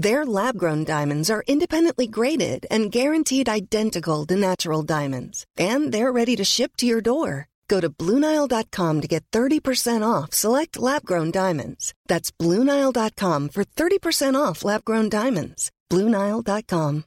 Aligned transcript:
Their 0.00 0.24
lab 0.24 0.56
grown 0.56 0.84
diamonds 0.84 1.28
are 1.28 1.44
independently 1.46 2.06
graded 2.06 2.64
and 2.70 2.90
guaranteed 2.90 3.50
identical 3.50 4.24
to 4.28 4.34
natural 4.34 4.82
diamonds, 4.82 5.44
and 5.58 5.92
they're 5.92 6.10
ready 6.10 6.36
to 6.36 6.42
ship 6.42 6.72
to 6.78 6.86
your 6.86 7.02
door. 7.02 7.48
Go 7.68 7.80
to 7.80 7.90
BlueNile.com 7.90 9.00
to 9.02 9.06
get 9.06 9.24
30% 9.30 10.02
off 10.02 10.32
select 10.32 10.78
lab 10.78 11.04
grown 11.04 11.30
diamonds. 11.30 11.92
That's 12.08 12.30
BlueNile.com 12.30 13.50
for 13.50 13.64
30% 13.64 14.40
off 14.40 14.64
lab 14.64 14.84
grown 14.84 15.10
diamonds. 15.10 15.70
BlueNile.com. 15.90 17.04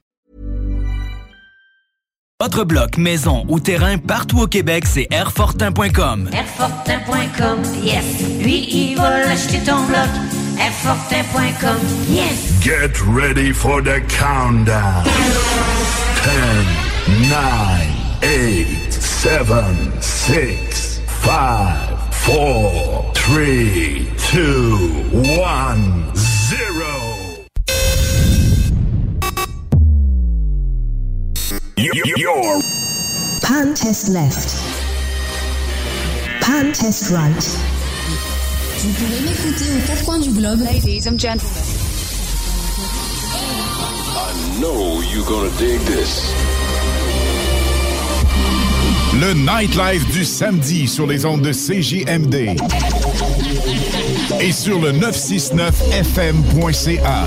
Votre 2.40 2.64
bloc, 2.64 2.96
maison 2.98 3.44
ou 3.48 3.58
terrain 3.58 3.98
partout 3.98 4.42
au 4.42 4.46
Québec, 4.46 4.86
c'est 4.86 5.08
Airfortin.com. 5.10 6.30
Airfortin.com, 6.32 7.62
yes. 7.82 8.04
Lui, 8.40 8.68
il 8.70 8.96
va 8.96 9.24
l'acheter 9.24 9.58
ton 9.64 9.84
bloc. 9.86 10.33
Airfortin.com, 10.56 11.80
yes. 12.06 12.64
Get 12.64 12.98
ready 13.06 13.52
for 13.52 13.82
the 13.82 14.00
countdown. 14.08 15.04
10, 15.04 16.64
9, 17.28 18.20
8, 18.22 18.66
7, 18.92 20.00
6, 20.00 20.98
5, 20.98 22.14
4, 22.14 23.12
3, 23.14 24.08
2, 24.16 25.10
1, 25.12 26.14
0. 26.14 27.46
You're 31.76 32.62
Pan 33.42 33.74
test 33.74 34.08
left. 34.08 34.48
Pan 36.40 36.72
test 36.72 37.10
right. 37.10 37.83
Vous 38.84 38.92
pouvez 38.92 39.20
m'écouter 39.20 39.64
aux 39.72 39.80
quatre 39.86 40.04
coins 40.04 40.18
du 40.18 40.28
globe. 40.28 40.60
Ladies 40.60 41.08
and 41.08 41.18
gentlemen. 41.18 41.40
I 44.14 44.30
know 44.60 45.00
you're 45.10 45.24
gonna 45.24 45.48
dig 45.58 45.80
this. 45.86 46.30
Le 49.18 49.32
nightlife 49.32 50.06
du 50.12 50.26
samedi 50.26 50.86
sur 50.86 51.06
les 51.06 51.24
ondes 51.24 51.40
de 51.40 51.52
CJMD 51.52 52.58
et 54.38 54.52
sur 54.52 54.78
le 54.78 54.92
969fm.ca. 54.92 57.26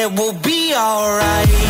it 0.00 0.18
will 0.18 0.32
be 0.32 0.74
alright. 0.74 1.69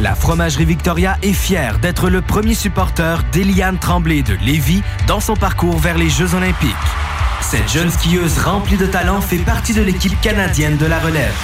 La 0.00 0.14
Fromagerie 0.14 0.64
Victoria 0.64 1.18
est 1.22 1.34
fière 1.34 1.78
d'être 1.78 2.08
le 2.08 2.22
premier 2.22 2.54
supporter 2.54 3.22
d'Eliane 3.30 3.78
Tremblay 3.78 4.22
de 4.22 4.34
Lévis 4.46 4.82
dans 5.06 5.20
son 5.20 5.34
parcours 5.34 5.76
vers 5.76 5.98
les 5.98 6.08
Jeux 6.08 6.34
olympiques. 6.34 6.70
Cette 7.42 7.70
jeune 7.70 7.90
skieuse 7.90 8.38
remplie 8.38 8.76
de 8.76 8.86
talent 8.86 9.20
fait 9.20 9.38
partie 9.38 9.74
de 9.74 9.82
l'équipe 9.82 10.18
canadienne 10.20 10.76
de 10.76 10.86
la 10.86 10.98
relève. 10.98 11.34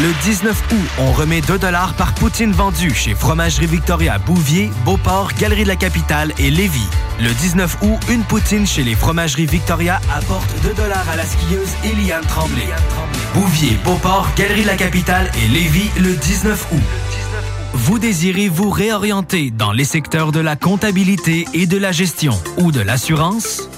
Le 0.00 0.10
19 0.24 0.62
août, 0.72 0.88
on 0.98 1.12
remet 1.12 1.42
2 1.42 1.58
par 1.58 2.14
poutine 2.14 2.52
vendue 2.52 2.94
chez 2.94 3.14
Fromagerie 3.14 3.66
Victoria 3.66 4.18
Bouvier, 4.18 4.70
Beauport, 4.86 5.32
Galerie 5.38 5.64
de 5.64 5.68
la 5.68 5.76
Capitale 5.76 6.32
et 6.38 6.50
Lévis. 6.50 6.88
Le 7.20 7.28
19 7.34 7.76
août, 7.82 7.98
une 8.08 8.22
poutine 8.22 8.66
chez 8.66 8.82
les 8.82 8.94
Fromageries 8.94 9.46
Victoria 9.46 10.00
apporte 10.16 10.48
2 10.62 10.70
à 10.80 11.16
la 11.16 11.24
skieuse 11.24 11.68
Eliane 11.84 12.24
Tremblay. 12.24 12.68
Bouvier, 13.34 13.76
Beauport, 13.84 14.28
Galerie 14.36 14.62
de 14.62 14.68
la 14.68 14.76
Capitale 14.76 15.30
et 15.44 15.48
Lévis 15.48 15.90
le 16.00 16.14
19 16.14 16.66
août. 16.72 16.80
Vous 17.74 17.98
désirez 17.98 18.48
vous 18.48 18.70
réorienter 18.70 19.50
dans 19.50 19.72
les 19.72 19.84
secteurs 19.84 20.32
de 20.32 20.40
la 20.40 20.56
comptabilité 20.56 21.46
et 21.52 21.66
de 21.66 21.76
la 21.76 21.92
gestion 21.92 22.40
ou 22.58 22.72
de 22.72 22.80
l'assurance? 22.80 23.68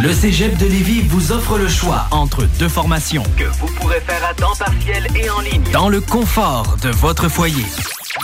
Le 0.00 0.12
Cégep 0.12 0.56
de 0.56 0.66
Lévis 0.66 1.02
vous 1.02 1.32
offre 1.32 1.58
le 1.58 1.68
choix 1.68 2.06
entre 2.10 2.44
deux 2.58 2.68
formations 2.68 3.24
que 3.36 3.44
vous 3.44 3.66
pourrez 3.74 4.00
faire 4.00 4.24
à 4.28 4.32
temps 4.32 4.54
partiel 4.58 5.06
et 5.14 5.28
en 5.28 5.40
ligne 5.40 5.62
dans 5.72 5.88
le 5.88 6.00
confort 6.00 6.76
de 6.82 6.88
votre 6.88 7.28
foyer. 7.28 7.64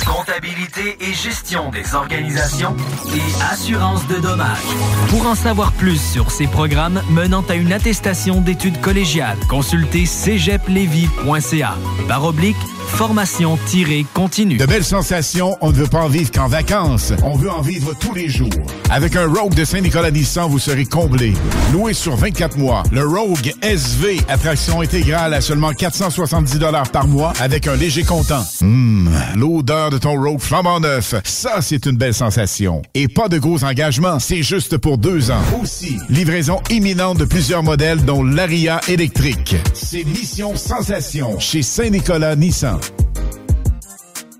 Comptabilité 0.06 0.96
et 1.00 1.12
gestion 1.12 1.70
des 1.70 1.94
organisations 1.94 2.74
et 3.14 3.52
assurance 3.52 4.06
de 4.06 4.16
dommages. 4.16 4.58
Pour 5.10 5.26
en 5.26 5.34
savoir 5.34 5.72
plus 5.72 6.00
sur 6.00 6.30
ces 6.30 6.46
programmes 6.46 7.02
menant 7.10 7.44
à 7.48 7.54
une 7.54 7.72
attestation 7.72 8.40
d'études 8.40 8.80
collégiales, 8.80 9.38
consultez 9.48 10.06
cégeplevy.ca. 10.06 11.74
Barre 12.08 12.24
oblique, 12.24 12.56
formation-continue. 12.88 14.56
De 14.56 14.66
belles 14.66 14.84
sensations, 14.84 15.56
on 15.60 15.70
ne 15.70 15.76
veut 15.76 15.86
pas 15.86 16.00
en 16.02 16.08
vivre 16.08 16.30
qu'en 16.32 16.48
vacances. 16.48 17.12
On 17.22 17.36
veut 17.36 17.50
en 17.50 17.60
vivre 17.60 17.94
tous 17.98 18.14
les 18.14 18.28
jours. 18.28 18.48
Avec 18.90 19.16
un 19.16 19.26
Rogue 19.26 19.54
de 19.54 19.64
Saint-Nicolas 19.64 20.10
Nissan, 20.10 20.48
vous 20.50 20.58
serez 20.58 20.84
comblé. 20.84 21.32
Loué 21.72 21.92
sur 21.92 22.16
24 22.16 22.56
mois, 22.58 22.82
le 22.90 23.06
Rogue 23.06 23.52
SV, 23.62 24.18
attraction 24.28 24.80
intégrale 24.80 25.34
à 25.34 25.40
seulement 25.40 25.72
470 25.72 26.58
par 26.92 27.06
mois 27.06 27.32
avec 27.40 27.66
un 27.66 27.76
léger 27.76 28.02
comptant. 28.02 28.44
Hum, 28.62 29.10
l'odeur 29.36 29.90
de 29.90 29.98
ton 29.98 30.20
Rogue 30.20 30.40
flambant 30.40 30.80
neuf, 30.80 31.14
ça 31.24 31.60
c'est 31.60 31.86
une 31.86 31.96
belle 31.96 32.14
sensation. 32.14 32.82
Et 32.94 33.08
pas 33.08 33.28
de 33.28 33.38
gros 33.38 33.64
engagements, 33.64 34.18
c'est 34.18 34.42
juste 34.42 34.76
pour 34.78 34.98
deux 34.98 35.30
ans. 35.30 35.42
Aussi, 35.60 35.98
livraison 36.08 36.60
imminente 36.70 37.18
de 37.18 37.24
plusieurs 37.24 37.62
modèles 37.62 38.04
dont 38.04 38.24
l'Aria 38.24 38.80
électrique. 38.88 39.56
C'est 39.74 40.04
Mission 40.04 40.56
Sensation 40.56 41.38
chez 41.38 41.62
Saint-Nicolas 41.62 42.36
Nissan. 42.78 43.07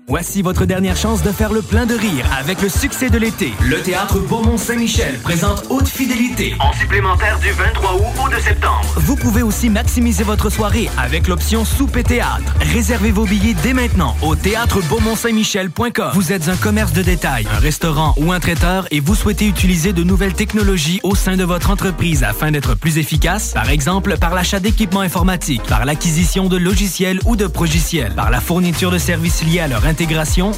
Voici 0.09 0.41
votre 0.41 0.65
dernière 0.65 0.97
chance 0.97 1.21
de 1.21 1.31
faire 1.31 1.53
le 1.53 1.61
plein 1.61 1.85
de 1.85 1.93
rire 1.93 2.25
avec 2.35 2.63
le 2.63 2.67
succès 2.67 3.11
de 3.11 3.19
l'été. 3.19 3.53
Le 3.61 3.79
théâtre 3.83 4.17
Beaumont-Saint-Michel 4.17 5.19
présente 5.19 5.65
Haute 5.69 5.87
Fidélité 5.87 6.55
en 6.59 6.73
supplémentaire 6.73 7.37
du 7.37 7.51
23 7.51 7.93
août 7.93 8.25
au 8.25 8.27
2 8.27 8.39
septembre. 8.39 8.81
Vous 8.95 9.15
pouvez 9.15 9.43
aussi 9.43 9.69
maximiser 9.69 10.23
votre 10.23 10.49
soirée 10.49 10.89
avec 10.97 11.27
l'option 11.27 11.63
souper 11.63 12.01
théâtre. 12.01 12.55
Réservez 12.59 13.11
vos 13.11 13.25
billets 13.25 13.53
dès 13.61 13.73
maintenant 13.73 14.17
au 14.23 14.35
théâtre 14.35 14.81
beaumont-saint-michel.com. 14.89 16.09
Vous 16.15 16.31
êtes 16.31 16.49
un 16.49 16.55
commerce 16.55 16.91
de 16.93 17.03
détail, 17.03 17.45
un 17.55 17.59
restaurant 17.59 18.15
ou 18.17 18.31
un 18.31 18.39
traiteur 18.39 18.87
et 18.89 19.01
vous 19.01 19.13
souhaitez 19.13 19.45
utiliser 19.45 19.93
de 19.93 20.01
nouvelles 20.01 20.33
technologies 20.33 20.99
au 21.03 21.13
sein 21.13 21.37
de 21.37 21.43
votre 21.43 21.69
entreprise 21.69 22.23
afin 22.23 22.49
d'être 22.49 22.73
plus 22.73 22.97
efficace, 22.97 23.51
par 23.51 23.69
exemple 23.69 24.17
par 24.17 24.33
l'achat 24.33 24.59
d'équipements 24.59 25.01
informatiques, 25.01 25.61
par 25.69 25.85
l'acquisition 25.85 26.47
de 26.47 26.57
logiciels 26.57 27.19
ou 27.25 27.35
de 27.35 27.45
progiciels, 27.45 28.15
par 28.15 28.31
la 28.31 28.41
fourniture 28.41 28.89
de 28.89 28.97
services 28.97 29.43
liés 29.43 29.59
à 29.59 29.67
leur 29.67 29.85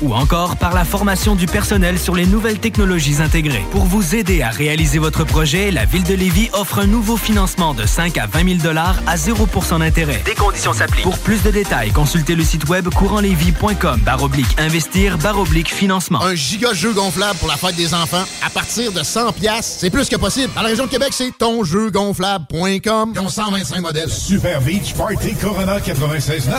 ou 0.01 0.13
encore 0.13 0.57
par 0.57 0.73
la 0.73 0.85
formation 0.85 1.35
du 1.35 1.47
personnel 1.47 1.97
sur 1.97 2.15
les 2.15 2.25
nouvelles 2.27 2.59
technologies 2.59 3.21
intégrées. 3.21 3.65
Pour 3.71 3.85
vous 3.85 4.15
aider 4.15 4.43
à 4.43 4.49
réaliser 4.49 4.99
votre 4.99 5.23
projet, 5.23 5.71
la 5.71 5.85
Ville 5.85 6.03
de 6.03 6.13
Lévis 6.13 6.49
offre 6.53 6.79
un 6.79 6.85
nouveau 6.85 7.17
financement 7.17 7.73
de 7.73 7.87
5 7.87 8.17
à 8.17 8.27
20 8.27 8.61
000 8.61 8.77
à 8.77 9.15
0% 9.15 9.79
d'intérêt. 9.79 10.21
Des 10.25 10.35
conditions 10.35 10.73
s'appliquent. 10.73 11.03
Pour 11.03 11.17
plus 11.17 11.41
de 11.41 11.49
détails, 11.49 11.91
consultez 11.91 12.35
le 12.35 12.43
site 12.43 12.69
web 12.69 12.87
courantlévis.com 12.89 14.01
baroblique 14.01 14.59
investir 14.59 15.17
baroblique 15.17 15.73
financement. 15.73 16.21
Un 16.21 16.35
giga 16.35 16.73
jeu 16.73 16.93
gonflable 16.93 17.39
pour 17.39 17.47
la 17.47 17.57
fête 17.57 17.75
des 17.75 17.93
enfants 17.93 18.23
à 18.45 18.49
partir 18.49 18.91
de 18.91 19.03
100 19.03 19.33
pièces, 19.33 19.77
c'est 19.79 19.89
plus 19.89 20.07
que 20.07 20.17
possible. 20.17 20.53
Dans 20.55 20.61
la 20.61 20.69
région 20.69 20.85
de 20.85 20.91
Québec, 20.91 21.09
c'est 21.11 21.35
tonjeugonflable.com. 21.37 23.13
Ils 23.15 23.19
ont 23.19 23.29
125 23.29 23.81
modèles. 23.81 24.09
Super 24.09 24.61
Beach 24.61 24.93
Party 24.93 25.33
Corona 25.35 25.79
96.9. 25.79 26.51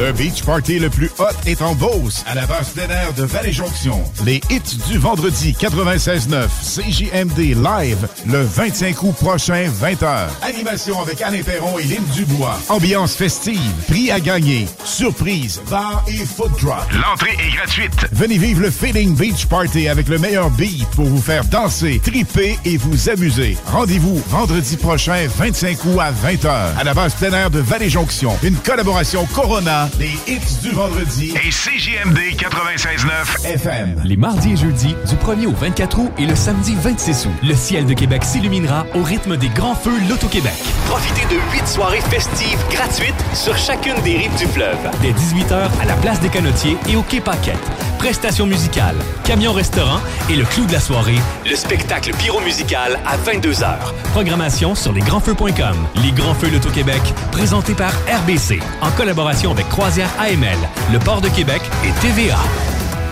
Le 0.00 0.12
Beach 0.12 0.42
Party 0.42 0.78
le 0.78 0.88
plus 0.88 1.10
hot 1.18 1.24
est 1.44 1.60
en 1.62 1.74
Beauce, 1.74 2.05
à 2.26 2.34
la 2.34 2.46
base 2.46 2.68
plein 2.70 2.88
air 2.88 3.12
de 3.14 3.24
Vallée-Jonction. 3.24 4.02
Les 4.24 4.40
hits 4.48 4.76
du 4.88 4.98
vendredi 4.98 5.56
96.9 5.58 6.46
CJMD 6.62 7.38
Live 7.38 8.08
le 8.26 8.42
25 8.42 9.02
août 9.02 9.14
prochain, 9.16 9.68
20h. 9.68 10.28
Animation 10.42 11.00
avec 11.02 11.20
Alain 11.22 11.42
Perron 11.42 11.78
et 11.78 11.84
Lynn 11.84 12.04
Dubois. 12.14 12.58
Ambiance 12.68 13.16
festive, 13.16 13.58
prix 13.88 14.12
à 14.12 14.20
gagner, 14.20 14.66
surprise, 14.84 15.60
bar 15.68 16.04
et 16.06 16.24
food 16.24 16.52
drop. 16.60 16.86
L'entrée 16.92 17.36
est 17.44 17.56
gratuite. 17.56 18.06
Venez 18.12 18.38
vivre 18.38 18.60
le 18.60 18.70
Feeling 18.70 19.16
Beach 19.16 19.46
Party 19.46 19.88
avec 19.88 20.08
le 20.08 20.18
meilleur 20.18 20.50
beat 20.50 20.86
pour 20.90 21.06
vous 21.06 21.20
faire 21.20 21.44
danser, 21.46 22.00
triper 22.04 22.56
et 22.64 22.76
vous 22.76 23.08
amuser. 23.08 23.56
Rendez-vous 23.66 24.22
vendredi 24.28 24.76
prochain, 24.76 25.26
25 25.36 25.84
août 25.86 25.98
à 26.00 26.12
20h, 26.12 26.78
à 26.78 26.84
la 26.84 26.94
base 26.94 27.14
plein 27.14 27.32
air 27.32 27.50
de 27.50 27.58
Vallée-Jonction. 27.58 28.36
Une 28.44 28.56
collaboration 28.56 29.26
Corona, 29.34 29.88
les 29.98 30.12
hits 30.32 30.60
du 30.62 30.70
vendredi 30.70 31.34
et 31.44 31.50
CJMD 31.50 31.85
96.9 31.86 33.46
FM. 33.46 34.02
Les 34.04 34.16
mardis 34.16 34.54
et 34.54 34.56
jeudis, 34.56 34.96
du 35.08 35.14
1er 35.14 35.46
au 35.46 35.52
24 35.52 35.98
août 36.00 36.10
et 36.18 36.26
le 36.26 36.34
samedi 36.34 36.74
26 36.74 37.26
août, 37.26 37.32
le 37.44 37.54
ciel 37.54 37.86
de 37.86 37.94
Québec 37.94 38.24
s'illuminera 38.24 38.84
au 38.96 39.04
rythme 39.04 39.36
des 39.36 39.48
grands 39.50 39.76
feux 39.76 39.96
Loto-Québec. 40.08 40.52
Profitez 40.88 41.32
de 41.32 41.40
huit 41.52 41.66
soirées 41.68 42.00
festives 42.00 42.58
gratuites 42.70 43.14
sur 43.34 43.56
chacune 43.56 43.94
des 44.02 44.16
rives 44.16 44.36
du 44.36 44.46
fleuve. 44.46 44.76
Dès 45.00 45.12
18h 45.12 45.68
à 45.80 45.84
la 45.84 45.94
place 45.94 46.18
des 46.20 46.28
Canotiers 46.28 46.76
et 46.88 46.96
au 46.96 47.02
Quai 47.02 47.20
Paquette. 47.20 47.54
Prestations 47.98 48.46
musicales, 48.46 48.96
camion-restaurant 49.24 50.00
et 50.28 50.34
le 50.34 50.44
clou 50.44 50.66
de 50.66 50.72
la 50.72 50.80
soirée, 50.80 51.18
le 51.48 51.56
spectacle 51.56 52.12
pyro-musical 52.16 52.98
à 53.06 53.16
22h. 53.16 53.76
Programmation 54.12 54.74
sur 54.74 54.92
lesgrandsfeux.com. 54.92 55.76
Les 56.02 56.12
Grands 56.12 56.34
Feux 56.34 56.50
Loto-Québec, 56.50 57.00
présenté 57.30 57.74
par 57.74 57.92
RBC, 58.22 58.60
en 58.82 58.90
collaboration 58.90 59.50
avec 59.52 59.68
Croisière 59.68 60.10
AML, 60.18 60.58
le 60.92 60.98
Port 60.98 61.20
de 61.20 61.28
Québec 61.28 61.62
et 61.84 61.85
TVA. 62.00 62.38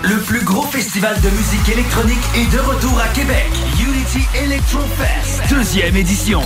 Le 0.03 0.19
plus 0.21 0.45
gros 0.45 0.67
festival 0.67 1.21
de 1.21 1.31
musique 1.31 1.69
électronique 1.69 2.23
est 2.37 2.53
de 2.53 2.59
retour 2.61 3.01
à 3.01 3.09
Québec. 3.09 3.47
Unity 3.81 4.27
Electro 4.45 4.81
Fest, 4.99 5.43
deuxième 5.51 5.97
édition. 5.97 6.43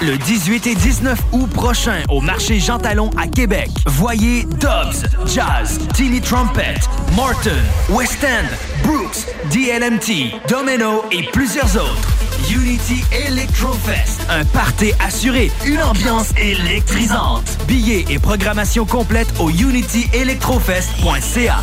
Le 0.00 0.16
18 0.16 0.66
et 0.66 0.74
19 0.74 1.18
août 1.32 1.50
prochain 1.50 2.02
au 2.08 2.20
marché 2.20 2.58
Jean 2.58 2.78
Talon 2.78 3.10
à 3.16 3.26
Québec. 3.26 3.70
Voyez 3.86 4.44
Dobbs, 4.44 5.04
Jazz, 5.26 5.78
Tilly 5.94 6.20
Trumpet, 6.20 6.76
Morton, 7.14 7.50
West 7.90 8.24
End, 8.24 8.46
Brooks, 8.82 9.26
DLMT, 9.52 10.40
Domino 10.48 11.04
et 11.10 11.24
plusieurs 11.32 11.76
autres. 11.76 12.19
Unity 12.50 13.02
Electrofest, 13.28 14.20
un 14.28 14.44
party 14.44 14.92
assuré, 14.98 15.50
une 15.64 15.80
ambiance 15.82 16.30
électrisante. 16.36 17.56
Billets 17.68 18.04
et 18.10 18.18
programmation 18.18 18.84
complète 18.84 19.28
au 19.38 19.48
unityelectrofest.ca. 19.50 21.58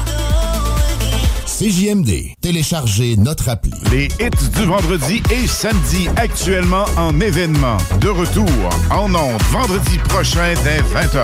CJMD. 1.45 2.33
Téléchargez 2.41 3.17
notre 3.17 3.49
appli. 3.49 3.73
Les 3.91 4.05
hits 4.19 4.49
du 4.55 4.63
vendredi 4.65 5.21
et 5.31 5.45
samedi 5.47 6.07
actuellement 6.15 6.85
en 6.97 7.19
événement. 7.19 7.77
De 7.99 8.09
retour 8.09 8.47
en 8.91 9.13
ondes 9.13 9.41
vendredi 9.51 9.97
prochain 10.07 10.53
dès 10.63 10.79
20h. 10.81 11.23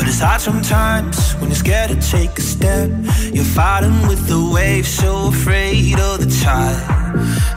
But 0.00 0.08
it's 0.08 0.20
hard 0.20 0.40
sometimes 0.40 1.34
when 1.34 1.50
you're 1.50 1.56
scared 1.56 1.90
to 1.90 1.96
take 2.00 2.38
a 2.38 2.40
step. 2.40 2.88
You're 3.34 3.44
fighting 3.44 4.00
with 4.08 4.26
the 4.28 4.40
waves, 4.50 4.88
so 4.88 5.28
afraid 5.28 6.00
of 6.00 6.20
the 6.24 6.30
tide. 6.42 6.86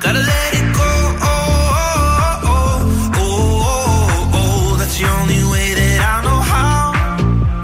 Gotta 0.03 0.19
let 0.19 0.49
it 0.59 0.67
go. 0.75 0.91
Oh, 1.23 2.43
oh, 2.43 3.15
oh, 3.15 3.15
oh, 3.15 4.31
oh. 4.35 4.75
That's 4.77 4.99
the 4.99 5.07
only 5.07 5.41
way 5.53 5.67
that 5.79 5.99
I 6.03 6.15
know 6.27 6.41
how. 6.53 6.91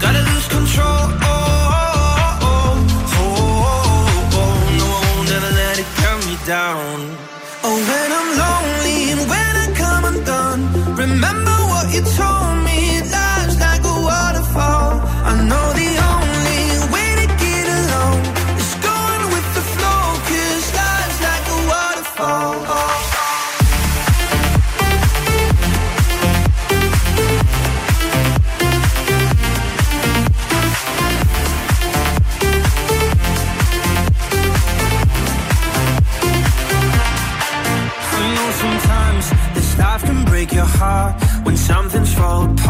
Gotta 0.00 0.22
lose 0.32 0.48
control. 0.48 1.04
Oh, 1.28 1.76
oh, 1.76 2.48
oh, 2.48 3.20
oh, 3.20 3.36
oh, 4.32 4.40
oh. 4.40 4.54
No, 4.80 4.86
I 4.96 5.00
won't 5.12 5.30
ever 5.36 5.52
let 5.60 5.76
it 5.78 5.90
cut 6.00 6.18
me 6.26 6.36
down. 6.46 6.96
Oh, 7.64 7.76
when 7.90 8.08
I'm 8.18 8.28
lonely 8.42 8.98
and 9.12 9.22
when 9.28 9.52
I 9.60 9.66
come 9.76 10.04
undone, 10.08 10.62
remember 10.96 11.56
what 11.68 11.92
you 11.94 12.00
told 12.16 12.39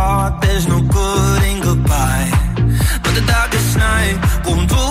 There's 0.00 0.66
no 0.66 0.80
good 0.80 1.42
in 1.42 1.60
goodbye, 1.60 2.30
but 3.02 3.12
the 3.14 3.24
darkest 3.26 3.76
night 3.76 4.16
won't 4.46 4.72
always 4.72 4.89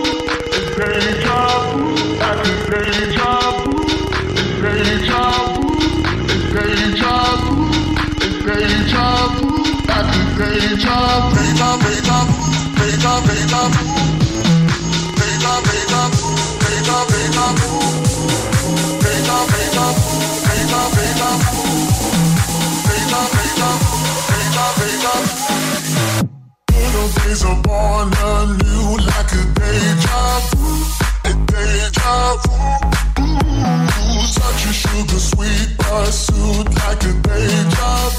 like 36.87 37.05
a 37.05 37.12
day 37.22 37.64
job, 37.75 38.12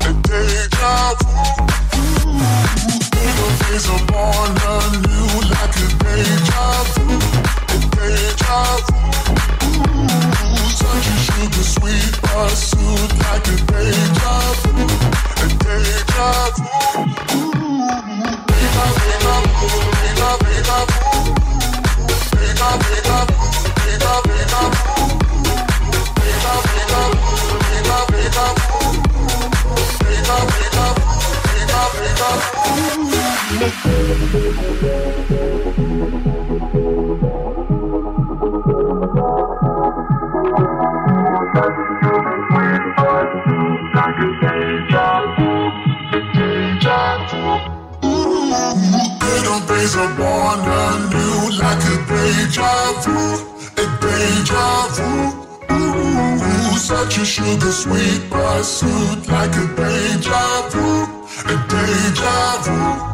a 0.00 0.12
day 0.28 0.66
job. 0.70 1.16
Ooh, 1.96 2.98
ooh. 2.98 3.03
Days 3.74 3.90
born 4.06 4.54
anew 4.70 5.34
like 5.50 5.74
a 5.74 5.86
deja 5.98 6.64
vu, 6.94 7.04
a 7.66 7.78
deja 7.94 8.60
vu. 8.86 8.98
Ooh, 10.46 10.70
sugar 11.26 11.66
sweet 11.74 12.14
like 13.18 13.48
a 13.48 13.56
deja 13.70 14.34
vu, 14.60 14.72
a 15.40 15.50
deja 15.64 16.28
vu. 16.54 16.64
Deja, 18.46 18.84
deja 19.00 19.34
deja, 20.02 20.30
deja. 20.44 20.78
Deja, 22.30 22.68
deja 22.78 23.18
deja, 23.74 24.12
deja. 24.28 24.62
Deja, 26.20 26.54
deja 26.54 27.02
deja, 27.70 27.98
deja. 28.12 28.46
Deja, 30.04 30.36
deja 30.50 30.86
deja, 31.54 31.82
deja. 31.98 33.13
Sweet 57.74 58.30
pursuit 58.30 59.28
like 59.28 59.56
a 59.56 59.66
deja 59.76 60.68
vu, 60.70 61.02
a 61.52 61.56
deja 61.68 62.62
vu. 62.62 63.13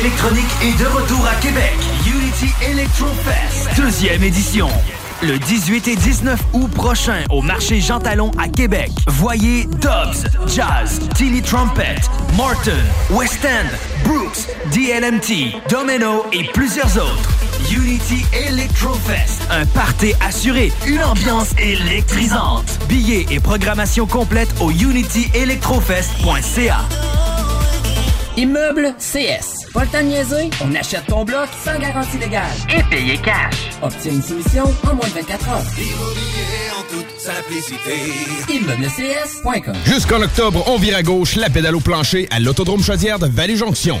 électronique 0.00 0.48
est 0.62 0.78
de 0.80 0.86
retour 0.86 1.26
à 1.26 1.34
Québec. 1.42 1.74
Unity 2.06 2.46
Electro 2.70 3.06
Fest, 3.22 3.68
deuxième 3.76 4.22
édition. 4.22 4.68
Le 5.22 5.38
18 5.38 5.88
et 5.88 5.96
19 5.96 6.40
août 6.54 6.70
prochain 6.70 7.22
au 7.28 7.42
marché 7.42 7.82
Jean 7.82 8.00
Talon 8.00 8.30
à 8.38 8.48
Québec. 8.48 8.90
Voyez 9.08 9.64
Dobbs, 9.64 10.24
Jazz, 10.46 11.00
Tilly 11.14 11.42
Trumpet, 11.42 11.96
Martin, 12.34 12.78
West 13.10 13.44
End, 13.44 13.66
Brooks, 14.08 14.46
DLMT, 14.72 15.52
Domino 15.68 16.24
et 16.32 16.44
plusieurs 16.44 16.96
autres. 16.96 17.28
Unity 17.70 18.24
Electrofest, 18.48 19.42
un 19.50 19.66
party 19.66 20.14
assuré, 20.26 20.72
une 20.86 21.04
ambiance 21.04 21.50
électrisante. 21.58 22.78
Billets 22.88 23.26
et 23.30 23.38
programmation 23.38 24.06
complète 24.06 24.48
au 24.60 24.70
unityelectrofest.ca. 24.70 26.78
Immeuble 28.38 28.94
CS. 28.98 29.59
Pas 29.72 29.84
le 29.84 29.88
temps 29.88 29.98
de 30.02 30.06
niaiser, 30.06 30.50
on 30.64 30.74
achète 30.74 31.06
ton 31.06 31.24
bloc 31.24 31.48
sans 31.64 31.78
garantie 31.78 32.18
légale. 32.18 32.44
Et 32.76 32.82
payer 32.90 33.16
cash. 33.18 33.54
Obtiens 33.82 34.12
une 34.12 34.22
soumission 34.22 34.64
en 34.84 34.94
moins 34.94 35.06
de 35.06 35.12
24 35.14 35.48
heures. 35.48 35.62
Immobilier 35.78 36.70
en 36.76 36.82
toute 36.90 37.20
simplicité. 37.20 38.52
ImmeublesCS.com 38.52 39.74
Jusqu'en 39.86 40.22
octobre, 40.22 40.64
on 40.66 40.76
vire 40.76 40.96
à 40.96 41.02
gauche 41.02 41.36
la 41.36 41.50
pédale 41.50 41.76
au 41.76 41.80
plancher 41.80 42.26
à 42.32 42.40
l'Autodrome 42.40 42.82
Chaudière 42.82 43.20
de 43.20 43.26
Vallée-Jonction. 43.28 44.00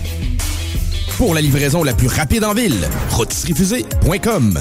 Pour 1.21 1.35
la 1.35 1.41
livraison 1.41 1.83
la 1.83 1.93
plus 1.93 2.07
rapide 2.07 2.43
en 2.43 2.55
ville, 2.55 2.89
rôtisseriefusée.com 3.11 4.59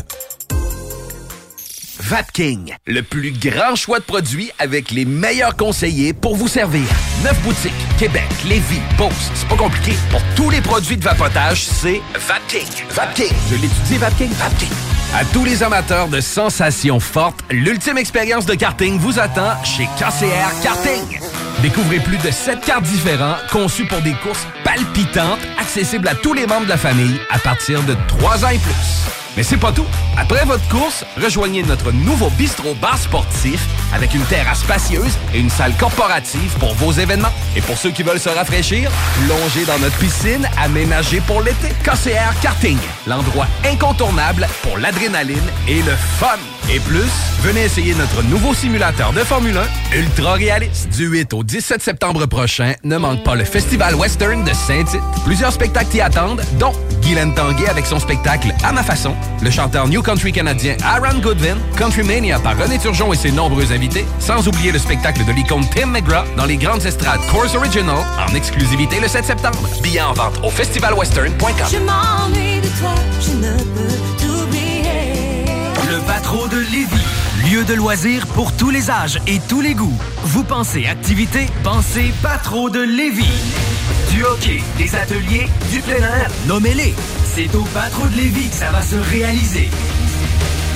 Vapking, 2.00 2.74
le 2.86 3.02
plus 3.02 3.32
grand 3.32 3.74
choix 3.76 3.98
de 3.98 4.04
produits 4.04 4.50
avec 4.58 4.90
les 4.90 5.06
meilleurs 5.06 5.56
conseillers 5.56 6.12
pour 6.12 6.36
vous 6.36 6.48
servir. 6.48 6.84
Neuf 7.24 7.40
boutiques, 7.44 7.72
Québec, 7.98 8.28
Lévis, 8.46 8.82
Beauce, 8.98 9.30
c'est 9.32 9.48
pas 9.48 9.56
compliqué. 9.56 9.92
Pour 10.10 10.20
tous 10.36 10.50
les 10.50 10.60
produits 10.60 10.98
de 10.98 11.02
vapotage, 11.02 11.64
c'est 11.64 12.02
Vapking. 12.28 12.68
Vapking. 12.90 13.32
Je 13.48 13.54
l'étudie, 13.54 13.96
Vapking. 13.96 14.30
Vapking. 14.32 14.68
À 15.14 15.24
tous 15.32 15.46
les 15.46 15.62
amateurs 15.62 16.08
de 16.08 16.20
sensations 16.20 17.00
fortes, 17.00 17.40
l'ultime 17.50 17.96
expérience 17.96 18.44
de 18.44 18.54
karting 18.54 18.98
vous 18.98 19.18
attend 19.18 19.64
chez 19.64 19.86
KCR 19.96 20.62
Karting. 20.62 21.20
Découvrez 21.62 22.00
plus 22.00 22.18
de 22.18 22.30
7 22.30 22.60
cartes 22.60 22.84
différents 22.84 23.36
conçus 23.50 23.86
pour 23.86 24.00
des 24.02 24.14
courses 24.22 24.46
palpitantes, 24.74 25.40
accessibles 25.58 26.06
à 26.06 26.14
tous 26.14 26.32
les 26.32 26.46
membres 26.46 26.64
de 26.64 26.70
la 26.70 26.76
famille 26.76 27.18
à 27.30 27.38
partir 27.38 27.82
de 27.82 27.96
3 28.06 28.44
ans 28.44 28.50
et 28.50 28.58
plus. 28.58 28.99
Mais 29.40 29.44
c'est 29.44 29.56
pas 29.56 29.72
tout. 29.72 29.86
Après 30.18 30.44
votre 30.44 30.68
course, 30.68 31.02
rejoignez 31.16 31.62
notre 31.62 31.92
nouveau 31.92 32.28
bistrot 32.28 32.74
bar 32.74 32.98
sportif 32.98 33.58
avec 33.94 34.12
une 34.12 34.20
terrasse 34.24 34.60
spacieuse 34.60 35.16
et 35.32 35.38
une 35.38 35.48
salle 35.48 35.72
corporative 35.78 36.52
pour 36.58 36.74
vos 36.74 36.92
événements. 36.92 37.32
Et 37.56 37.62
pour 37.62 37.78
ceux 37.78 37.90
qui 37.90 38.02
veulent 38.02 38.20
se 38.20 38.28
rafraîchir, 38.28 38.90
plongez 39.26 39.64
dans 39.64 39.78
notre 39.78 39.96
piscine 39.96 40.46
aménagée 40.62 41.22
pour 41.22 41.40
l'été. 41.40 41.68
KCR 41.82 42.38
Karting, 42.42 42.76
l'endroit 43.06 43.46
incontournable 43.64 44.46
pour 44.62 44.76
l'adrénaline 44.76 45.38
et 45.66 45.80
le 45.80 45.96
fun. 46.18 46.36
Et 46.68 46.78
plus, 46.78 47.10
venez 47.40 47.64
essayer 47.64 47.94
notre 47.94 48.22
nouveau 48.22 48.52
simulateur 48.52 49.14
de 49.14 49.20
Formule 49.20 49.56
1 49.56 49.96
ultra 49.96 50.34
réaliste. 50.34 50.90
Du 50.90 51.06
8 51.06 51.32
au 51.32 51.44
17 51.44 51.80
septembre 51.80 52.26
prochain, 52.26 52.74
ne 52.84 52.98
manque 52.98 53.24
pas 53.24 53.36
le 53.36 53.44
Festival 53.44 53.94
Western 53.94 54.44
de 54.44 54.52
Saint-Tite. 54.52 55.00
Plusieurs 55.24 55.54
spectacles 55.54 55.88
t'y 55.92 56.02
attendent, 56.02 56.42
dont 56.58 56.74
Guylaine 57.02 57.34
Tanguay 57.34 57.68
avec 57.68 57.86
son 57.86 57.98
spectacle 57.98 58.54
À 58.62 58.72
ma 58.72 58.82
façon, 58.82 59.14
le 59.42 59.50
chanteur 59.50 59.88
New 59.88 60.02
Country 60.02 60.32
canadien 60.32 60.76
Aaron 60.84 61.18
Goodwin, 61.20 61.56
Country 61.76 62.02
Mania 62.02 62.38
par 62.38 62.56
René 62.58 62.78
Turgeon 62.78 63.12
et 63.12 63.16
ses 63.16 63.32
nombreux 63.32 63.72
invités, 63.72 64.04
sans 64.18 64.46
oublier 64.48 64.72
le 64.72 64.78
spectacle 64.78 65.24
de 65.24 65.32
l'icône 65.32 65.64
Tim 65.74 65.86
McGraw 65.86 66.24
dans 66.36 66.44
les 66.46 66.56
grandes 66.56 66.84
estrades 66.84 67.20
Course 67.30 67.54
Original 67.54 67.96
en 68.28 68.34
exclusivité 68.34 69.00
le 69.00 69.08
7 69.08 69.24
septembre. 69.24 69.58
Billets 69.82 70.02
en 70.02 70.12
vente 70.12 70.40
au 70.42 70.50
festivalwestern.com. 70.50 71.66
Je 71.70 71.78
m'ennuie 71.78 72.60
de 72.60 72.68
toi, 72.78 72.94
je 73.20 73.32
ne 73.32 73.56
peux 73.56 73.96
t'oublier. 74.18 75.44
Le 75.88 75.98
Patro 76.06 76.48
de 76.48 76.58
Lévis. 76.58 77.50
Lieu 77.50 77.64
de 77.64 77.74
loisirs 77.74 78.26
pour 78.28 78.52
tous 78.52 78.70
les 78.70 78.90
âges 78.90 79.18
et 79.26 79.40
tous 79.48 79.60
les 79.60 79.74
goûts. 79.74 79.96
Vous 80.24 80.44
pensez 80.44 80.86
activité? 80.86 81.46
Pensez 81.64 82.12
Patro 82.22 82.70
de 82.70 82.80
Lévis. 82.80 83.24
Du 84.10 84.24
hockey, 84.24 84.62
des 84.76 84.94
ateliers, 84.94 85.46
du 85.70 85.80
plein 85.80 85.96
air, 85.98 86.30
nommez-les. 86.46 86.94
C'est 87.34 87.54
au 87.54 87.62
Patro 87.72 88.06
de 88.08 88.16
Lévis 88.16 88.48
que 88.48 88.56
ça 88.56 88.70
va 88.70 88.82
se 88.82 88.96
réaliser. 88.96 89.70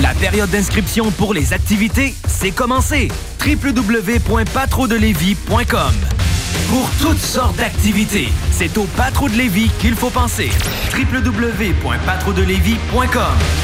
La 0.00 0.14
période 0.14 0.48
d'inscription 0.50 1.10
pour 1.10 1.34
les 1.34 1.52
activités, 1.52 2.14
c'est 2.28 2.52
commencé. 2.52 3.08
www.patrodelevis.com 3.44 5.92
Pour 6.68 6.88
toutes 7.00 7.18
sortes 7.20 7.56
d'activités, 7.56 8.28
c'est 8.52 8.78
au 8.78 8.84
Patro 8.96 9.28
de 9.28 9.34
Lévis 9.36 9.70
qu'il 9.80 9.96
faut 9.96 10.10
penser. 10.10 10.50
www.patrodelevis.com 10.96 13.63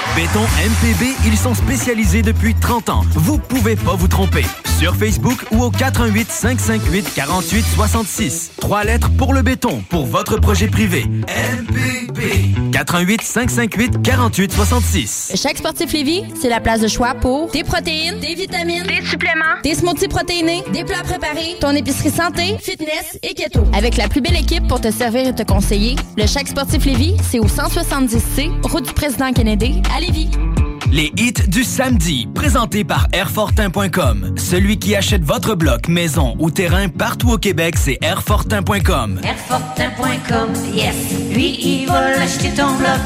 Béton 0.15 0.41
MPB, 0.41 1.15
ils 1.25 1.37
sont 1.37 1.53
spécialisés 1.55 2.21
depuis 2.21 2.53
30 2.53 2.89
ans. 2.89 3.03
Vous 3.13 3.37
pouvez 3.37 3.77
pas 3.77 3.95
vous 3.95 4.09
tromper. 4.09 4.43
Sur 4.77 4.93
Facebook 4.95 5.45
ou 5.51 5.63
au 5.63 5.71
418 5.71 6.29
558 6.29 7.13
48 7.15 7.65
66. 7.75 8.51
Trois 8.59 8.83
lettres 8.83 9.09
pour 9.17 9.33
le 9.33 9.41
béton, 9.41 9.81
pour 9.89 10.05
votre 10.05 10.37
projet 10.37 10.67
privé. 10.67 11.05
MPB. 11.05 12.71
418 12.73 13.21
558 13.21 14.01
48 14.01 14.51
66. 14.51 15.31
Chaque 15.35 15.57
sportif 15.59 15.93
Lévis, 15.93 16.23
c'est 16.39 16.49
la 16.49 16.59
place 16.59 16.81
de 16.81 16.87
choix 16.87 17.13
pour 17.13 17.49
des 17.51 17.63
protéines, 17.63 18.19
des 18.19 18.35
vitamines, 18.35 18.83
des 18.83 19.05
suppléments, 19.05 19.61
des 19.63 19.75
smoothies 19.75 20.07
protéinés, 20.09 20.63
des 20.73 20.83
plats 20.83 21.03
préparés, 21.03 21.55
ton 21.61 21.71
épicerie 21.71 22.09
santé, 22.09 22.57
fitness 22.59 23.17
et 23.23 23.33
keto. 23.33 23.63
Avec 23.73 23.95
la 23.97 24.09
plus 24.09 24.19
belle 24.21 24.35
équipe 24.37 24.67
pour 24.67 24.81
te 24.81 24.91
servir 24.91 25.27
et 25.27 25.35
te 25.35 25.43
conseiller, 25.43 25.95
le 26.17 26.25
Chaque 26.27 26.47
sportif 26.49 26.83
Lévis, 26.85 27.15
c'est 27.29 27.39
au 27.39 27.47
170C, 27.47 28.51
route 28.63 28.87
du 28.87 28.93
président 28.93 29.31
Kennedy, 29.31 29.81
à 29.95 30.00
Lévis. 30.01 30.29
Les 30.91 31.13
hits 31.15 31.47
du 31.47 31.63
samedi, 31.63 32.27
présentés 32.33 32.83
par 32.83 33.07
Airfortin.com. 33.13 34.33
Celui 34.35 34.77
qui 34.77 34.95
achète 34.95 35.23
votre 35.23 35.55
bloc, 35.55 35.87
maison 35.87 36.35
ou 36.39 36.51
terrain 36.51 36.89
partout 36.89 37.29
au 37.31 37.37
Québec, 37.37 37.75
c'est 37.77 37.97
Airfortin.com. 38.01 39.21
Airfortin.com, 39.23 40.49
yes. 40.73 40.95
Lui, 41.33 41.57
il 41.61 41.87
va 41.87 42.17
l'acheter 42.17 42.49
ton 42.49 42.75
bloc. 42.75 42.99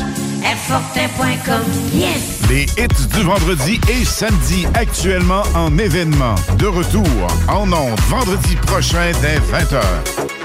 Airfortin.com, 0.44 1.62
yes. 1.94 2.40
Les 2.50 2.64
hits 2.64 3.08
du 3.14 3.22
vendredi 3.24 3.80
et 3.90 4.06
samedi 4.06 4.66
actuellement 4.74 5.44
en 5.54 5.78
événement. 5.78 6.36
De 6.58 6.68
retour 6.68 7.06
en 7.50 7.72
ondes 7.72 8.00
vendredi 8.10 8.56
prochain 8.66 9.12
dès 9.22 9.38
20h. 9.38 10.45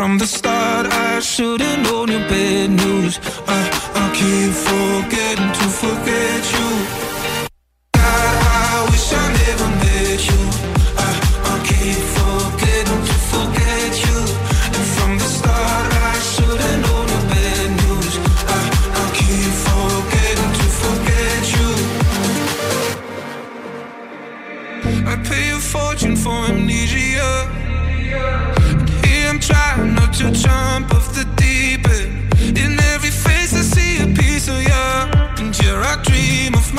from 0.00 0.16
the 0.16 0.26
start. 0.26 0.86
I 0.86 1.20
should've 1.20 1.78
known 1.82 2.08
your 2.08 2.20
bad 2.20 2.70
news. 2.70 3.20
I, 3.46 3.60
I 4.02 4.04
keep 4.18 4.50
forgetting 4.68 5.52
to 5.60 5.66
forget 5.82 6.42
you. 6.54 6.99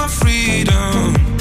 my 0.02 0.08
freedom. 0.08 1.41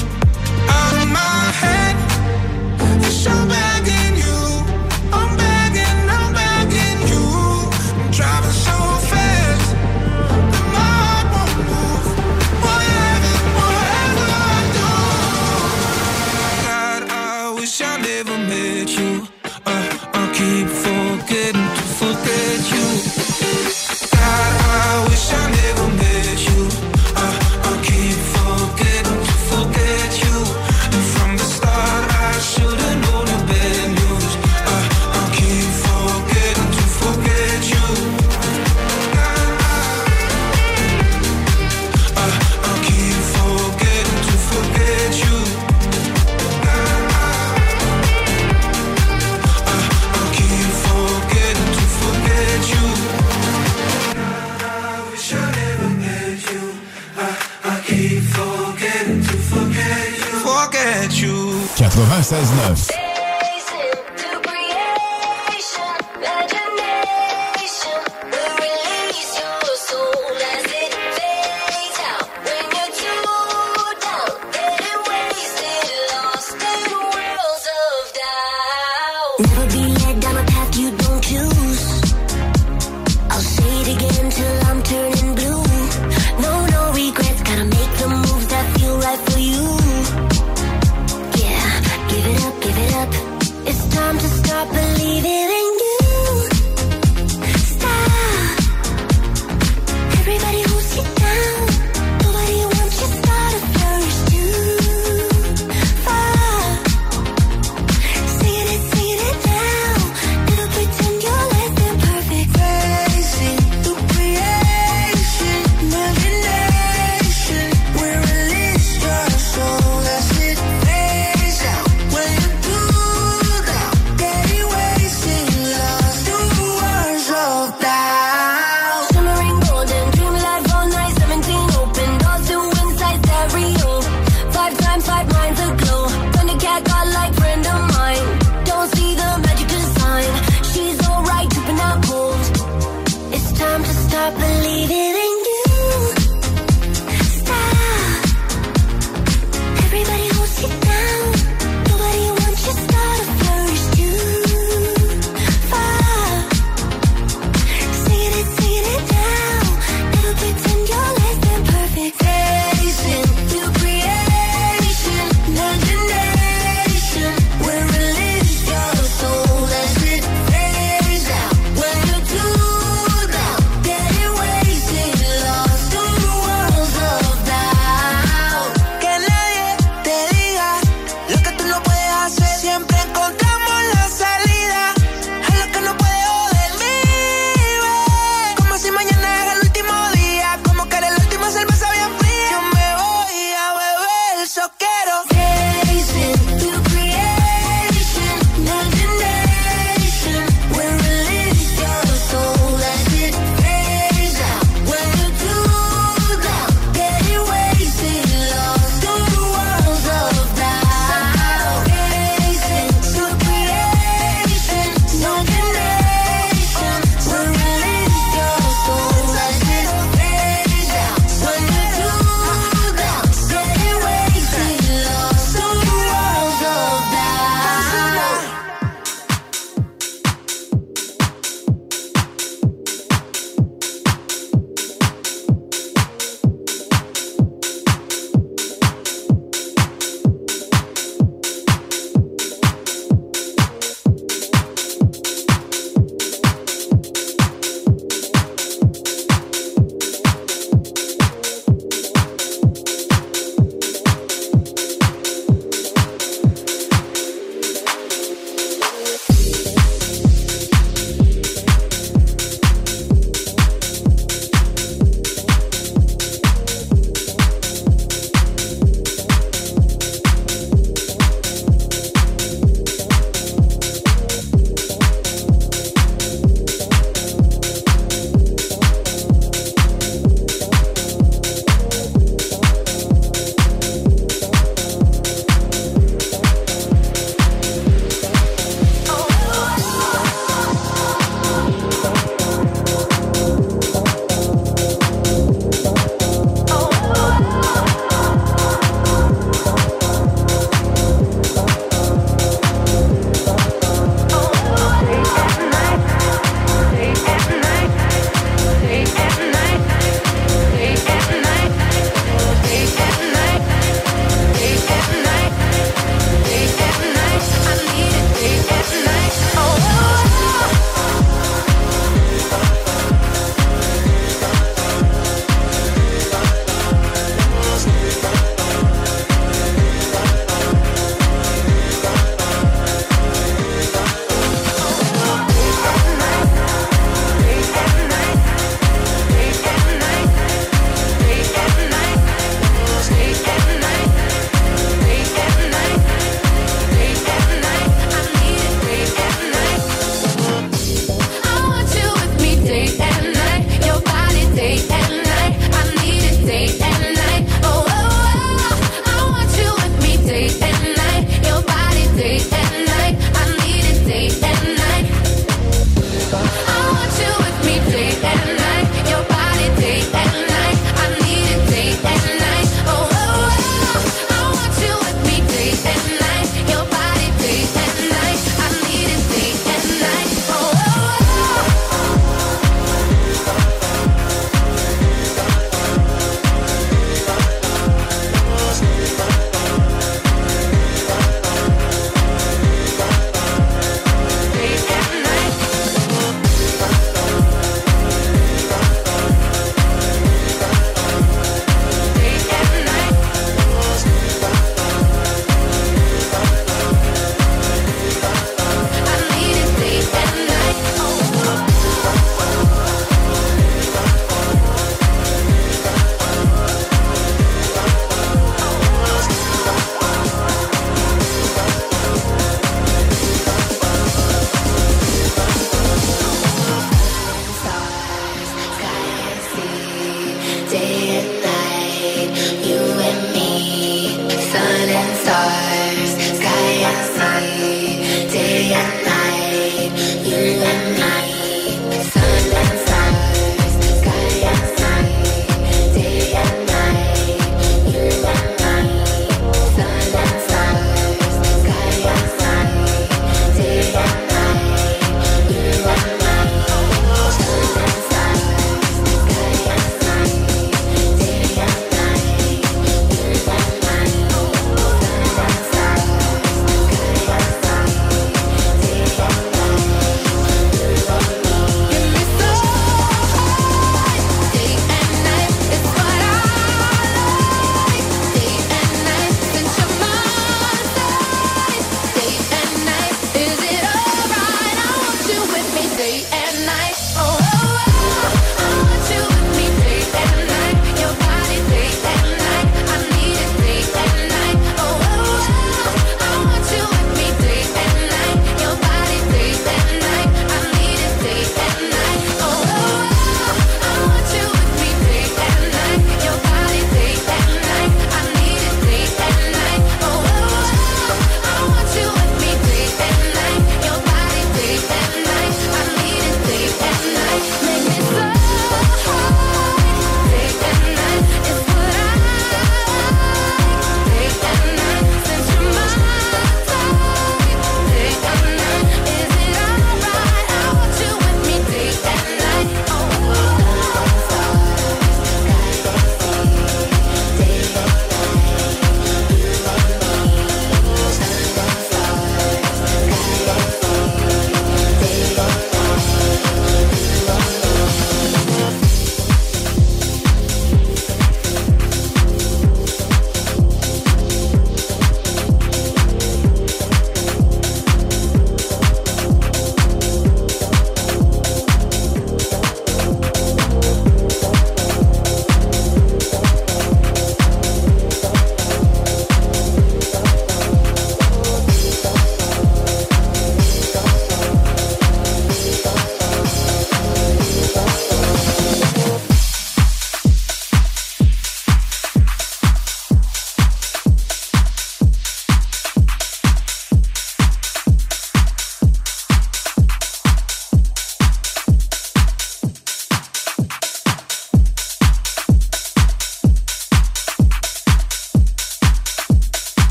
96.9. 62.05 63.00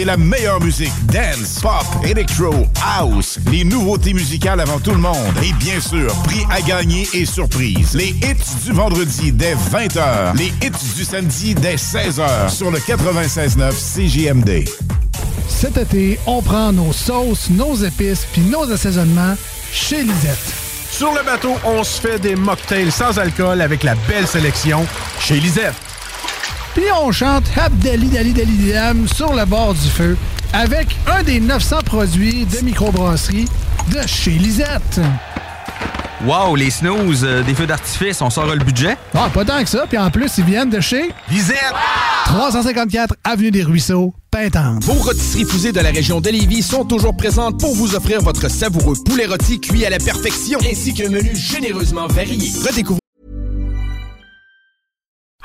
c'est 0.00 0.06
la 0.06 0.16
meilleure 0.16 0.60
musique. 0.60 0.92
Dance, 1.06 1.60
pop, 1.60 1.84
electro, 2.04 2.66
house. 2.82 3.38
Les 3.50 3.64
nouveautés 3.64 4.14
musicales 4.14 4.60
avant 4.60 4.78
tout 4.80 4.92
le 4.92 4.98
monde. 4.98 5.14
Et 5.44 5.52
bien 5.54 5.78
sûr, 5.78 6.10
prix 6.24 6.42
à 6.50 6.62
gagner 6.62 7.06
et 7.12 7.26
surprise. 7.26 7.94
Les 7.94 8.08
hits 8.08 8.64
du 8.64 8.72
vendredi 8.72 9.30
dès 9.30 9.54
20h. 9.54 10.36
Les 10.38 10.46
hits 10.46 10.94
du 10.96 11.04
samedi 11.04 11.54
dès 11.54 11.74
16h 11.74 12.48
sur 12.48 12.70
le 12.70 12.78
96.9 12.78 13.72
CJMD. 13.72 14.66
Cet 15.48 15.76
été, 15.76 16.18
on 16.26 16.40
prend 16.40 16.72
nos 16.72 16.94
sauces, 16.94 17.50
nos 17.50 17.74
épices 17.74 18.26
puis 18.32 18.40
nos 18.42 18.70
assaisonnements 18.72 19.36
chez 19.70 20.02
Lisette. 20.02 20.54
Sur 20.90 21.12
le 21.12 21.22
bateau, 21.24 21.56
on 21.64 21.84
se 21.84 22.00
fait 22.00 22.18
des 22.18 22.36
mocktails 22.36 22.90
sans 22.90 23.18
alcool 23.18 23.60
avec 23.60 23.82
la 23.82 23.96
belle 24.08 24.26
sélection 24.26 24.86
chez 25.18 25.38
Lisette. 25.40 25.89
Puis 26.74 26.84
on 27.02 27.10
chante 27.10 27.44
Abdali 27.56 28.08
Dali 28.08 28.32
Dali 28.32 28.72
Dam 28.72 29.08
sur 29.08 29.34
le 29.34 29.44
bord 29.44 29.74
du 29.74 29.88
feu 29.88 30.16
avec 30.52 30.96
un 31.06 31.22
des 31.22 31.40
900 31.40 31.78
produits 31.84 32.46
de 32.46 32.64
microbrasserie 32.64 33.46
de 33.92 34.06
chez 34.06 34.32
Lisette. 34.32 35.00
Wow, 36.24 36.54
les 36.54 36.70
snooze, 36.70 37.24
euh, 37.24 37.42
des 37.42 37.54
feux 37.54 37.66
d'artifice, 37.66 38.20
on 38.20 38.28
sort 38.28 38.46
le 38.46 38.62
budget? 38.62 38.96
Ah, 39.14 39.30
pas 39.32 39.44
tant 39.44 39.62
que 39.62 39.70
ça. 39.70 39.86
Puis 39.88 39.96
en 39.96 40.10
plus, 40.10 40.30
ils 40.36 40.44
viennent 40.44 40.68
de 40.68 40.80
chez 40.80 41.10
Lisette. 41.30 41.56
354 42.26 43.14
Avenue 43.24 43.50
des 43.50 43.62
Ruisseaux, 43.62 44.14
Pintante. 44.30 44.84
Vos 44.84 44.92
rôtisseries 44.92 45.46
fusées 45.46 45.72
de 45.72 45.80
la 45.80 45.90
région 45.90 46.20
de 46.20 46.28
Lévis 46.28 46.62
sont 46.62 46.84
toujours 46.84 47.16
présentes 47.16 47.58
pour 47.58 47.74
vous 47.74 47.94
offrir 47.94 48.20
votre 48.20 48.48
savoureux 48.50 48.96
poulet 49.04 49.26
rôti 49.26 49.60
cuit 49.60 49.86
à 49.86 49.90
la 49.90 49.98
perfection, 49.98 50.58
ainsi 50.70 50.92
qu'un 50.92 51.08
menu 51.08 51.34
généreusement 51.34 52.06
varié. 52.06 52.52
Redécouvrez 52.64 52.99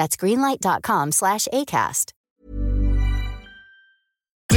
That's 0.00 0.16
greenlight.com 0.16 1.12
slash 1.12 1.46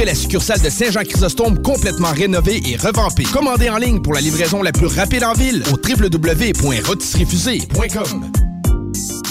la 0.06 0.14
succursale 0.14 0.62
de 0.62 0.70
Saint-Jean-Chrysostome 0.70 1.60
complètement 1.60 2.12
rénovée 2.12 2.62
et 2.66 2.76
revampée. 2.76 3.24
Commandez 3.24 3.68
en 3.68 3.76
ligne 3.76 4.00
pour 4.00 4.14
la 4.14 4.22
livraison 4.22 4.62
la 4.62 4.72
plus 4.72 4.86
rapide 4.86 5.22
en 5.22 5.34
ville 5.34 5.62
au 5.70 5.76
www.rotisseriefusée.com. 5.76 8.53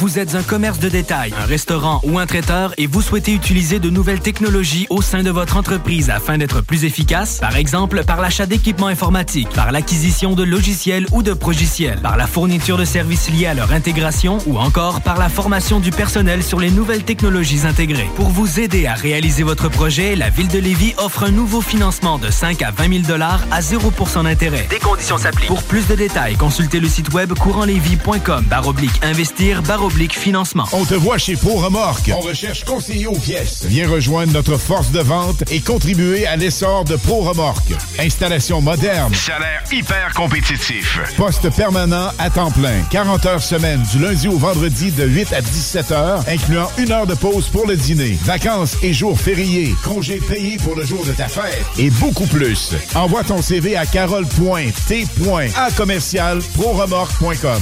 Vous 0.03 0.19
êtes 0.19 0.35
un 0.35 0.43
commerce 0.43 0.79
de 0.79 0.89
détail, 0.89 1.33
un 1.41 1.45
restaurant 1.45 2.01
ou 2.03 2.19
un 2.19 2.25
traiteur 2.25 2.73
et 2.77 2.87
vous 2.87 3.01
souhaitez 3.01 3.33
utiliser 3.33 3.79
de 3.79 3.89
nouvelles 3.89 4.19
technologies 4.19 4.85
au 4.89 5.01
sein 5.01 5.23
de 5.23 5.29
votre 5.29 5.55
entreprise 5.55 6.09
afin 6.09 6.37
d'être 6.37 6.59
plus 6.59 6.83
efficace, 6.83 7.37
par 7.39 7.55
exemple 7.55 8.03
par 8.03 8.19
l'achat 8.19 8.45
d'équipements 8.45 8.87
informatiques, 8.87 9.47
par 9.51 9.71
l'acquisition 9.71 10.33
de 10.35 10.43
logiciels 10.43 11.07
ou 11.13 11.23
de 11.23 11.31
progiciels, 11.31 12.01
par 12.01 12.17
la 12.17 12.27
fourniture 12.27 12.77
de 12.77 12.83
services 12.83 13.29
liés 13.29 13.45
à 13.45 13.53
leur 13.53 13.71
intégration 13.71 14.39
ou 14.45 14.57
encore 14.57 14.99
par 14.99 15.17
la 15.17 15.29
formation 15.29 15.79
du 15.79 15.91
personnel 15.91 16.43
sur 16.43 16.59
les 16.59 16.69
nouvelles 16.69 17.05
technologies 17.05 17.65
intégrées. 17.65 18.09
Pour 18.15 18.27
vous 18.27 18.59
aider 18.59 18.87
à 18.87 18.95
réaliser 18.95 19.43
votre 19.43 19.69
projet, 19.69 20.17
la 20.17 20.29
Ville 20.29 20.49
de 20.49 20.59
Lévis 20.59 20.95
offre 20.97 21.23
un 21.23 21.31
nouveau 21.31 21.61
financement 21.61 22.17
de 22.17 22.29
5 22.29 22.61
à 22.61 22.71
20 22.71 23.05
000 23.05 23.21
à 23.21 23.61
0% 23.61 24.23
d'intérêt. 24.25 24.67
Des 24.69 24.79
conditions 24.79 25.17
s'appliquent. 25.17 25.47
Pour 25.47 25.63
plus 25.63 25.87
de 25.87 25.95
détails, 25.95 26.35
consultez 26.35 26.81
le 26.81 26.89
site 26.89 27.13
web 27.13 27.31
courantlévis.com 27.35 28.43
baroblique 28.49 28.99
investir 29.01 29.61
financement. 30.11 30.65
On 30.73 30.85
te 30.85 30.93
voit 30.95 31.17
chez 31.17 31.35
Pro 31.35 31.57
Remorque. 31.57 32.11
On 32.15 32.19
recherche 32.19 32.63
conseiller 32.63 33.07
aux 33.07 33.17
pièces. 33.17 33.65
Viens 33.65 33.87
rejoindre 33.89 34.33
notre 34.33 34.57
force 34.57 34.91
de 34.91 34.99
vente 34.99 35.43
et 35.51 35.61
contribuer 35.61 36.25
à 36.25 36.35
l'essor 36.35 36.83
de 36.83 36.95
Pro 36.95 37.21
Remorque. 37.21 37.73
Installation 37.99 38.61
moderne. 38.61 39.13
Salaire 39.13 39.63
hyper 39.71 40.13
compétitif. 40.15 40.99
Poste 41.15 41.49
permanent 41.55 42.09
à 42.17 42.29
temps 42.29 42.51
plein. 42.51 42.81
40 42.91 43.25
heures 43.25 43.43
semaine 43.43 43.83
du 43.91 43.99
lundi 43.99 44.27
au 44.27 44.37
vendredi 44.37 44.91
de 44.91 45.05
8 45.05 45.33
à 45.33 45.41
17 45.41 45.91
heures, 45.91 46.23
incluant 46.27 46.69
une 46.77 46.91
heure 46.91 47.07
de 47.07 47.15
pause 47.15 47.47
pour 47.47 47.67
le 47.67 47.75
dîner. 47.75 48.17
Vacances 48.23 48.77
et 48.81 48.93
jours 48.93 49.19
fériés. 49.19 49.73
Congés 49.83 50.19
payés 50.27 50.57
pour 50.57 50.75
le 50.75 50.85
jour 50.85 51.05
de 51.05 51.11
ta 51.11 51.27
fête. 51.27 51.63
Et 51.77 51.89
beaucoup 51.91 52.27
plus. 52.27 52.73
Envoie 52.95 53.23
ton 53.23 53.41
CV 53.41 53.75
à 53.75 53.85
carole.t.a 53.85 55.71
commercial 55.71 56.39
proremorque.com. 56.55 57.61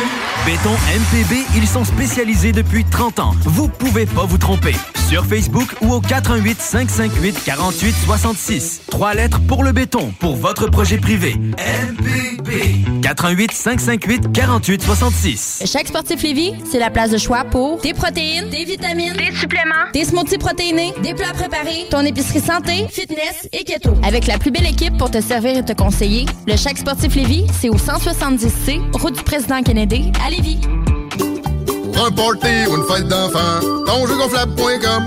Béton 0.45 0.71
MPB, 0.71 1.45
ils 1.55 1.67
sont 1.67 1.85
spécialisés 1.85 2.51
depuis 2.51 2.83
30 2.83 3.19
ans. 3.19 3.33
Vous 3.45 3.67
pouvez 3.67 4.07
pas 4.07 4.25
vous 4.25 4.39
tromper. 4.39 4.73
Sur 5.07 5.23
Facebook 5.25 5.67
ou 5.81 5.93
au 5.93 6.01
418 6.01 6.59
558 6.59 7.43
48 7.43 7.95
66. 8.05 8.81
Trois 8.89 9.13
lettres 9.13 9.39
pour 9.47 9.63
le 9.63 9.71
béton, 9.71 10.11
pour 10.19 10.35
votre 10.35 10.67
projet 10.67 10.97
privé. 10.97 11.35
MPB. 11.35 13.01
418 13.03 13.51
558 13.51 14.31
48 14.31 14.81
66. 14.81 15.63
Chaque 15.65 15.87
sportif 15.89 16.23
Lévis, 16.23 16.53
c'est 16.69 16.79
la 16.79 16.89
place 16.89 17.11
de 17.11 17.17
choix 17.17 17.43
pour 17.43 17.79
des 17.81 17.93
protéines, 17.93 18.49
des 18.49 18.65
vitamines, 18.65 19.13
des 19.13 19.35
suppléments, 19.35 19.91
des 19.93 20.05
smoothies 20.05 20.37
protéinés, 20.39 20.93
des 21.03 21.13
plats 21.13 21.33
préparés, 21.33 21.85
ton 21.91 22.01
épicerie 22.01 22.39
santé, 22.39 22.87
fitness 22.89 23.47
et 23.51 23.63
keto. 23.63 23.91
Avec 24.03 24.25
la 24.25 24.39
plus 24.39 24.49
belle 24.49 24.65
équipe 24.67 24.97
pour 24.97 25.11
te 25.11 25.21
servir 25.21 25.57
et 25.57 25.65
te 25.65 25.73
conseiller, 25.73 26.25
le 26.47 26.55
Chaque 26.55 26.79
sportif 26.79 27.13
Lévis, 27.15 27.45
c'est 27.59 27.69
au 27.69 27.77
170C, 27.77 28.81
route 28.99 29.15
du 29.17 29.23
président 29.23 29.61
Kennedy, 29.61 30.11
à 30.25 30.30
Lévis. 30.31 30.59
Pour 31.93 32.05
un 32.05 32.11
party 32.11 32.47
ou 32.69 32.77
une 32.77 32.83
fête 32.85 33.07
d'enfant, 33.07 33.59
tonjeugonflable.com 33.85 35.05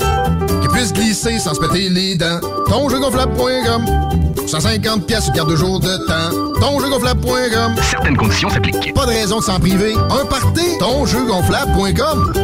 Qui 0.62 0.68
puisse 0.68 0.92
glisser 0.92 1.38
sans 1.38 1.54
se 1.54 1.60
péter 1.60 1.88
les 1.88 2.16
dents. 2.16 2.40
Tonjeugonflable.com 2.68 3.86
150 4.46 5.06
pièces 5.06 5.30
garde 5.32 5.50
de 5.50 5.56
jour 5.56 5.80
de 5.80 5.96
temps. 6.06 6.60
Tonjeugonflable.com 6.60 7.74
Certaines 7.90 8.16
conditions 8.16 8.50
s'appliquent. 8.50 8.92
Pas 8.94 9.06
de 9.06 9.12
raison 9.12 9.38
de 9.38 9.44
s'en 9.44 9.58
priver. 9.58 9.94
Un 9.94 10.26
party, 10.26 10.78
tonjeugonflable.com 10.78 12.34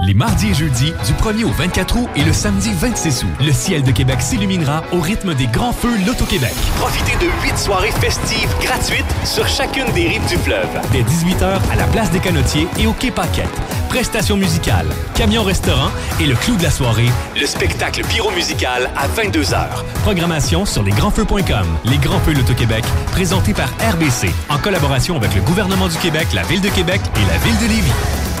Les 0.00 0.14
mardis 0.14 0.50
et 0.50 0.54
jeudis, 0.54 0.92
du 1.06 1.12
1er 1.14 1.42
au 1.42 1.50
24 1.50 1.96
août 1.96 2.08
et 2.14 2.22
le 2.22 2.32
samedi 2.32 2.70
26 2.72 3.24
août, 3.24 3.30
le 3.44 3.50
ciel 3.50 3.82
de 3.82 3.90
Québec 3.90 4.22
s'illuminera 4.22 4.84
au 4.92 5.00
rythme 5.00 5.34
des 5.34 5.48
grands 5.48 5.72
feux 5.72 5.96
Loto-Québec. 6.06 6.52
Profitez 6.76 7.16
de 7.16 7.28
huit 7.42 7.58
soirées 7.58 7.90
festives 7.90 8.48
gratuites 8.62 9.12
sur 9.24 9.48
chacune 9.48 9.90
des 9.96 10.06
rives 10.06 10.28
du 10.28 10.36
fleuve. 10.36 10.68
Dès 10.92 11.02
18h 11.02 11.58
à 11.72 11.74
la 11.74 11.82
place 11.88 12.12
des 12.12 12.20
Canotiers 12.20 12.68
et 12.78 12.86
au 12.86 12.92
Quai 12.92 13.10
Paquette. 13.10 13.50
Prestations 13.88 14.36
musicales, 14.36 14.86
camion-restaurant 15.16 15.90
et 16.20 16.26
le 16.26 16.36
clou 16.36 16.54
de 16.54 16.62
la 16.62 16.70
soirée, 16.70 17.10
Le 17.34 17.46
spectacle 17.46 18.04
pyro-musical 18.04 18.90
à 18.96 19.08
22h. 19.08 19.66
Programmation 20.04 20.64
sur 20.64 20.84
lesgrandsfeux.com. 20.84 21.66
Les 21.86 21.98
Grands 21.98 22.20
Feux 22.20 22.34
Loto-Québec, 22.34 22.84
présentés 23.10 23.52
par 23.52 23.70
RBC, 23.80 24.30
en 24.48 24.58
collaboration 24.58 25.16
avec 25.16 25.34
le 25.34 25.40
gouvernement 25.40 25.88
du 25.88 25.96
Québec, 25.96 26.28
la 26.34 26.44
Ville 26.44 26.60
de 26.60 26.68
Québec 26.68 27.00
et 27.16 27.32
la 27.32 27.38
Ville 27.38 27.58
de 27.58 27.74
Lévis. 27.74 28.37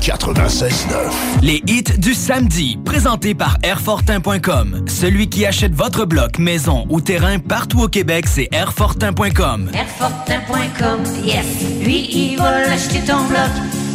96.9. 0.00 1.42
Les 1.42 1.62
hits 1.66 1.98
du 1.98 2.12
samedi, 2.14 2.78
présentés 2.84 3.34
par 3.34 3.56
Airfortin.com. 3.62 4.84
Celui 4.88 5.28
qui 5.28 5.46
achète 5.46 5.72
votre 5.74 6.04
bloc, 6.04 6.38
maison 6.38 6.86
ou 6.90 7.00
terrain 7.00 7.38
partout 7.38 7.82
au 7.82 7.88
Québec, 7.88 8.26
c'est 8.28 8.48
Airfortin.com. 8.52 9.70
Airfortin.com, 9.72 11.00
yes. 11.24 11.46
Lui, 11.82 12.08
il 12.12 12.36
va 12.36 12.66
l'acheter 12.66 13.00
ton 13.00 13.24
bloc. 13.24 13.50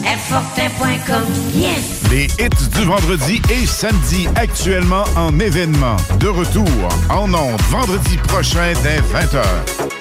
Airfortin.com, 0.05 1.23
yes. 1.53 2.01
Les 2.09 2.25
hits 2.25 2.69
du 2.75 2.83
vendredi 2.85 3.41
et 3.51 3.65
samedi 3.65 4.27
actuellement 4.35 5.03
en 5.15 5.39
événement. 5.39 5.97
De 6.19 6.27
retour 6.27 6.67
en 7.09 7.31
ondes 7.33 7.61
vendredi 7.69 8.17
prochain 8.17 8.73
dès 8.83 8.99
20h. 8.99 10.00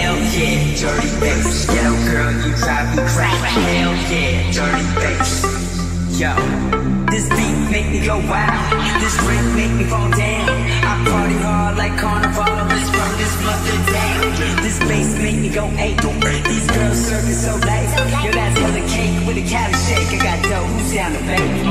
dirty 0.81 1.13
bass. 1.21 1.69
Yo, 1.69 1.93
girl, 2.09 2.33
you 2.41 2.51
drive 2.57 2.89
me 2.97 3.03
crazy. 3.13 3.61
Hell 3.69 3.93
yeah, 4.09 4.49
dirty 4.49 4.85
bass. 4.97 5.45
Yo, 6.17 6.33
this 7.13 7.29
beat 7.29 7.57
make 7.69 7.87
me 7.93 8.03
go 8.03 8.17
wild. 8.17 8.65
This 8.97 9.15
drink 9.21 9.45
make 9.53 9.73
me 9.77 9.85
fall 9.85 10.09
down. 10.09 10.49
I 10.49 10.93
party 11.05 11.37
hard 11.37 11.77
like 11.77 11.95
carnival. 12.01 12.49
Let's 12.65 12.89
run 12.97 13.13
this 13.21 13.35
mother 13.45 13.77
down. 13.93 14.63
This 14.65 14.79
bass 14.79 15.13
make 15.21 15.37
me 15.37 15.49
go 15.49 15.69
eight. 15.77 16.01
These 16.49 16.67
girls 16.73 16.97
serving 16.97 17.37
so 17.45 17.57
nice. 17.59 17.93
Yo, 18.25 18.31
that's 18.31 18.57
hella 18.57 18.81
cake 18.89 19.27
with 19.27 19.37
a 19.37 19.45
carrot 19.47 19.77
shake. 19.85 20.09
I 20.17 20.23
got 20.23 20.43
dough. 20.49 20.65
Who's 20.65 20.93
down 20.95 21.13
the 21.13 21.19
baby? 21.29 21.70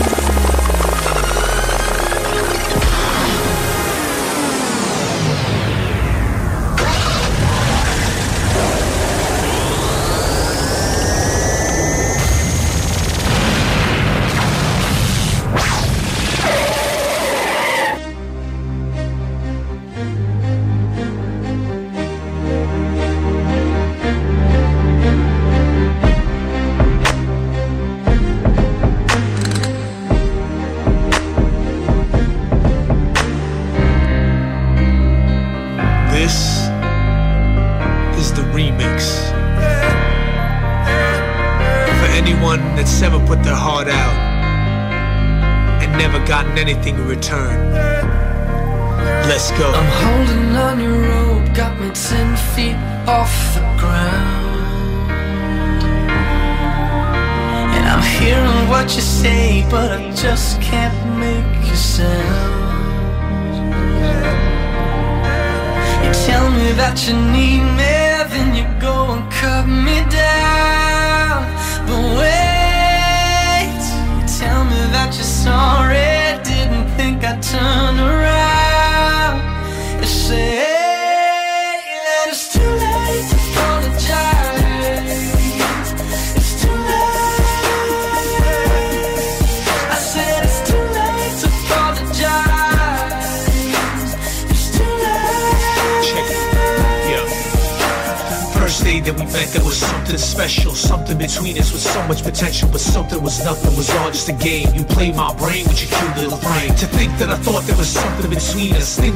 could 108.21 108.31
have 108.31 108.39
been 108.39 109.10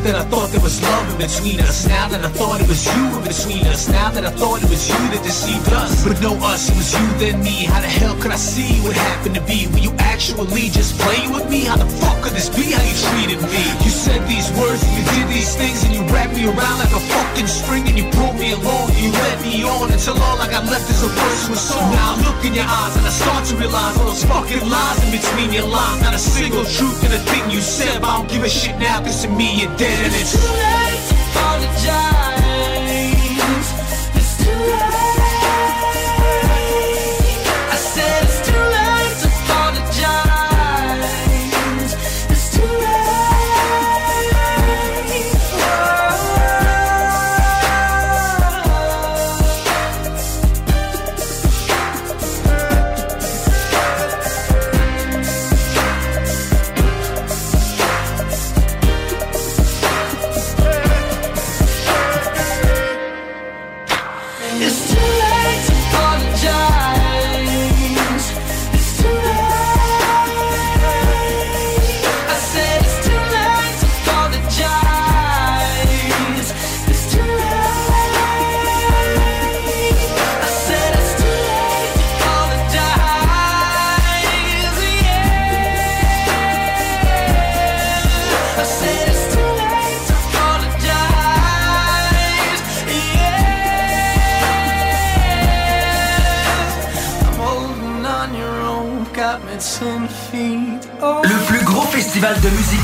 in 1.16 1.28
between 1.28 1.60
us. 1.60 1.88
Now 1.88 2.08
that 2.10 2.24
I 2.24 2.30
thought 2.30 2.62
it 2.62 2.68
was 2.68 2.84
you 2.86 3.04
in 3.16 3.24
between 3.24 3.66
us, 3.68 3.88
now 3.88 4.12
that 4.12 4.26
I 4.26 4.32
thought 4.32 4.64
it 4.64 4.70
was 4.70 4.88
you 4.88 5.00
that 5.16 5.24
deceived 5.24 5.72
us. 5.72 6.04
But 6.04 6.22
no 6.22 6.36
us, 6.44 6.70
it 6.70 6.76
was 6.76 6.92
you 6.92 7.06
then 7.18 7.44
me. 7.44 7.66
How 7.66 7.80
the 7.80 7.88
hell 7.88 8.16
could 8.20 8.32
I 8.32 8.40
see 8.40 8.80
what 8.84 8.96
happened 8.96 9.36
to 9.36 9.44
be? 9.48 9.68
Were 9.72 9.80
you 9.80 9.94
actually 10.00 10.70
just 10.70 11.00
playing 11.00 11.32
with 11.32 11.50
me? 11.50 11.66
How 11.66 11.78
the 11.78 11.88
fuck 11.88 12.22
could 12.24 12.34
this 12.34 12.50
be 12.50 12.76
how 12.76 12.84
you 12.84 12.96
treated 13.12 13.40
me? 13.48 13.64
You 13.84 13.92
said 13.92 14.20
these 14.28 14.52
words 14.60 14.84
and 14.84 14.94
you 14.98 15.04
did 15.16 15.28
these 15.32 15.56
things 15.56 15.84
and 15.84 15.94
you 15.96 16.04
wrapped 16.12 16.36
me 16.36 16.46
around 16.46 16.78
like 16.84 16.92
a 16.92 17.00
fucking 17.00 17.48
string 17.48 17.88
and 17.88 17.98
you 17.98 18.06
pulled 18.12 18.36
me 18.36 18.52
along 18.52 18.92
and 18.92 19.00
you 19.00 19.12
led 19.12 19.40
me 19.42 19.64
on 19.64 19.92
until 19.92 20.20
all 20.20 20.38
I 20.42 20.48
got 20.52 20.68
left 20.68 20.90
is 20.90 21.02
a 21.04 21.10
verse 21.10 21.44
with 21.50 21.60
song. 21.60 21.92
Now 21.96 22.16
I 22.16 22.28
look 22.28 22.40
in 22.44 22.54
your 22.54 22.68
eyes 22.68 22.96
and 22.98 23.06
I 23.08 23.14
start 23.14 23.46
to 23.52 23.56
realize 23.56 23.96
all 23.98 24.12
those 24.12 24.26
fucking 24.26 24.64
lies 24.68 25.00
in 25.06 25.10
between 25.16 25.54
your 25.54 25.68
lines. 25.68 26.02
Not 26.02 26.14
a 26.14 26.20
single 26.20 26.66
truth 26.66 27.04
in 27.08 27.12
a 27.14 27.22
thing 27.32 27.50
you 27.50 27.62
said, 27.62 28.02
but 28.02 28.10
I 28.10 28.18
don't 28.20 28.30
give 28.30 28.44
a 28.44 28.50
shit 28.50 28.78
now 28.80 29.00
cause 29.00 29.24
to 29.24 29.30
me 29.30 29.64
you're 29.64 29.76
dead 29.78 30.00
and 30.06 30.14
it's 30.14 30.36
too 30.36 30.52
late 30.52 30.85
to 31.66 31.72
apologize. 31.72 32.15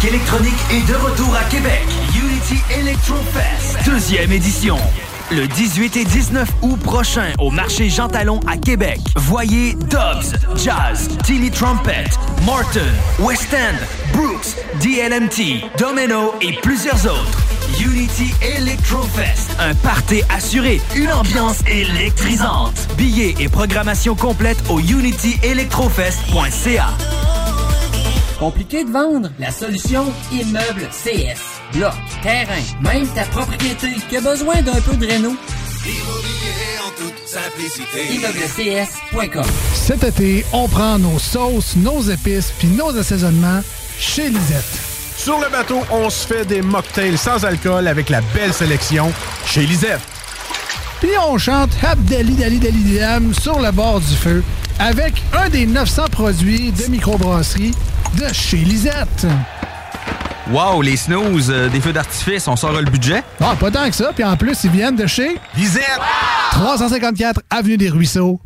Électronique 0.06 0.56
est 0.72 0.88
de 0.90 0.96
retour 0.96 1.36
à 1.36 1.44
Québec. 1.50 1.84
Unity 2.16 2.56
Electro 2.80 3.16
Fest, 3.34 3.78
deuxième 3.86 4.32
édition. 4.32 4.78
Le 5.30 5.48
18 5.48 5.98
et 5.98 6.06
19 6.06 6.50
août 6.64 6.80
prochain 6.80 7.34
au 7.40 7.52
marché 7.52 7.88
Jean 7.90 8.08
Talon 8.08 8.40
à 8.48 8.58
Québec. 8.58 9.00
Voyez 9.16 9.74
Dobbs, 9.76 10.34
Jazz, 10.56 11.08
Tilly 11.24 11.52
Trumpet, 11.52 12.06
Morton, 12.46 12.80
West 13.20 13.54
End, 13.54 13.76
Brooks, 14.14 14.56
DLMT, 14.82 15.62
Domino 15.78 16.34
et 16.42 16.54
plusieurs 16.62 17.06
autres. 17.06 17.38
Unity 17.80 18.34
Electro 18.58 19.04
Fest, 19.04 19.52
un 19.60 19.76
party 19.76 20.24
assuré, 20.30 20.82
une 20.96 21.12
ambiance 21.12 21.60
électrisante. 21.68 22.88
Billets 22.98 23.36
et 23.40 23.50
programmation 23.50 24.16
complète 24.16 24.58
au 24.70 24.80
unityelectrofest.ca. 24.80 26.88
Compliqué 28.42 28.84
de 28.84 28.90
vendre? 28.90 29.30
La 29.38 29.52
solution 29.52 30.04
Immeuble 30.32 30.90
CS. 30.92 31.40
Bloc, 31.78 31.94
terrain, 32.24 32.64
même 32.82 33.08
ta 33.10 33.22
propriété 33.26 33.90
qui 34.10 34.18
a 34.18 34.22
besoin 34.22 34.64
d'un 34.64 34.82
peu 34.82 34.98
de 34.98 35.06
réno? 35.06 35.36
Immobilier 35.86 36.80
en 36.84 36.90
toute 36.98 37.28
simplicité. 37.28 38.20
Cet 39.76 40.04
été, 40.04 40.44
on 40.54 40.68
prend 40.68 40.98
nos 40.98 41.20
sauces, 41.20 41.76
nos 41.76 42.02
épices 42.02 42.52
puis 42.58 42.70
nos 42.70 42.98
assaisonnements 42.98 43.62
chez 44.00 44.30
Lisette. 44.30 44.80
Sur 45.18 45.40
le 45.40 45.48
bateau, 45.52 45.82
on 45.92 46.10
se 46.10 46.26
fait 46.26 46.44
des 46.44 46.64
mocktails 46.64 47.20
sans 47.20 47.46
alcool 47.46 47.88
avec 47.88 48.10
la 48.10 48.22
belle 48.34 48.54
sélection 48.54 49.14
chez 49.46 49.68
Lisette. 49.68 50.02
Puis 51.00 51.12
on 51.30 51.38
chante 51.38 51.70
Abdali 51.84 52.34
Dali 52.34 52.58
Dali 52.58 52.98
Dam 52.98 53.36
sur 53.36 53.60
le 53.60 53.72
bord 53.72 54.00
du 54.00 54.16
feu 54.16 54.44
avec 54.80 55.22
un 55.32 55.48
des 55.50 55.68
900 55.68 56.06
produits 56.12 56.72
de 56.72 56.88
microbrasserie 56.88 57.74
de 58.18 58.34
chez 58.34 58.58
Lisette. 58.58 59.28
Wow, 60.52 60.82
les 60.82 60.98
snooze, 60.98 61.50
euh, 61.50 61.70
des 61.70 61.80
feux 61.80 61.94
d'artifice, 61.94 62.48
on 62.48 62.56
sort 62.56 62.74
le 62.74 62.84
budget? 62.84 63.24
Ah, 63.40 63.56
pas 63.60 63.72
tant 63.72 63.88
que 63.88 63.96
ça. 63.96 64.12
Puis 64.14 64.24
en 64.24 64.36
plus, 64.36 64.64
ils 64.64 64.70
viennent 64.72 64.96
de 64.96 65.08
chez 65.08 65.38
Lisette. 65.56 66.00
354 66.52 67.42
Avenue 67.50 67.78
des 67.78 67.90
Ruisseaux, 67.90 68.42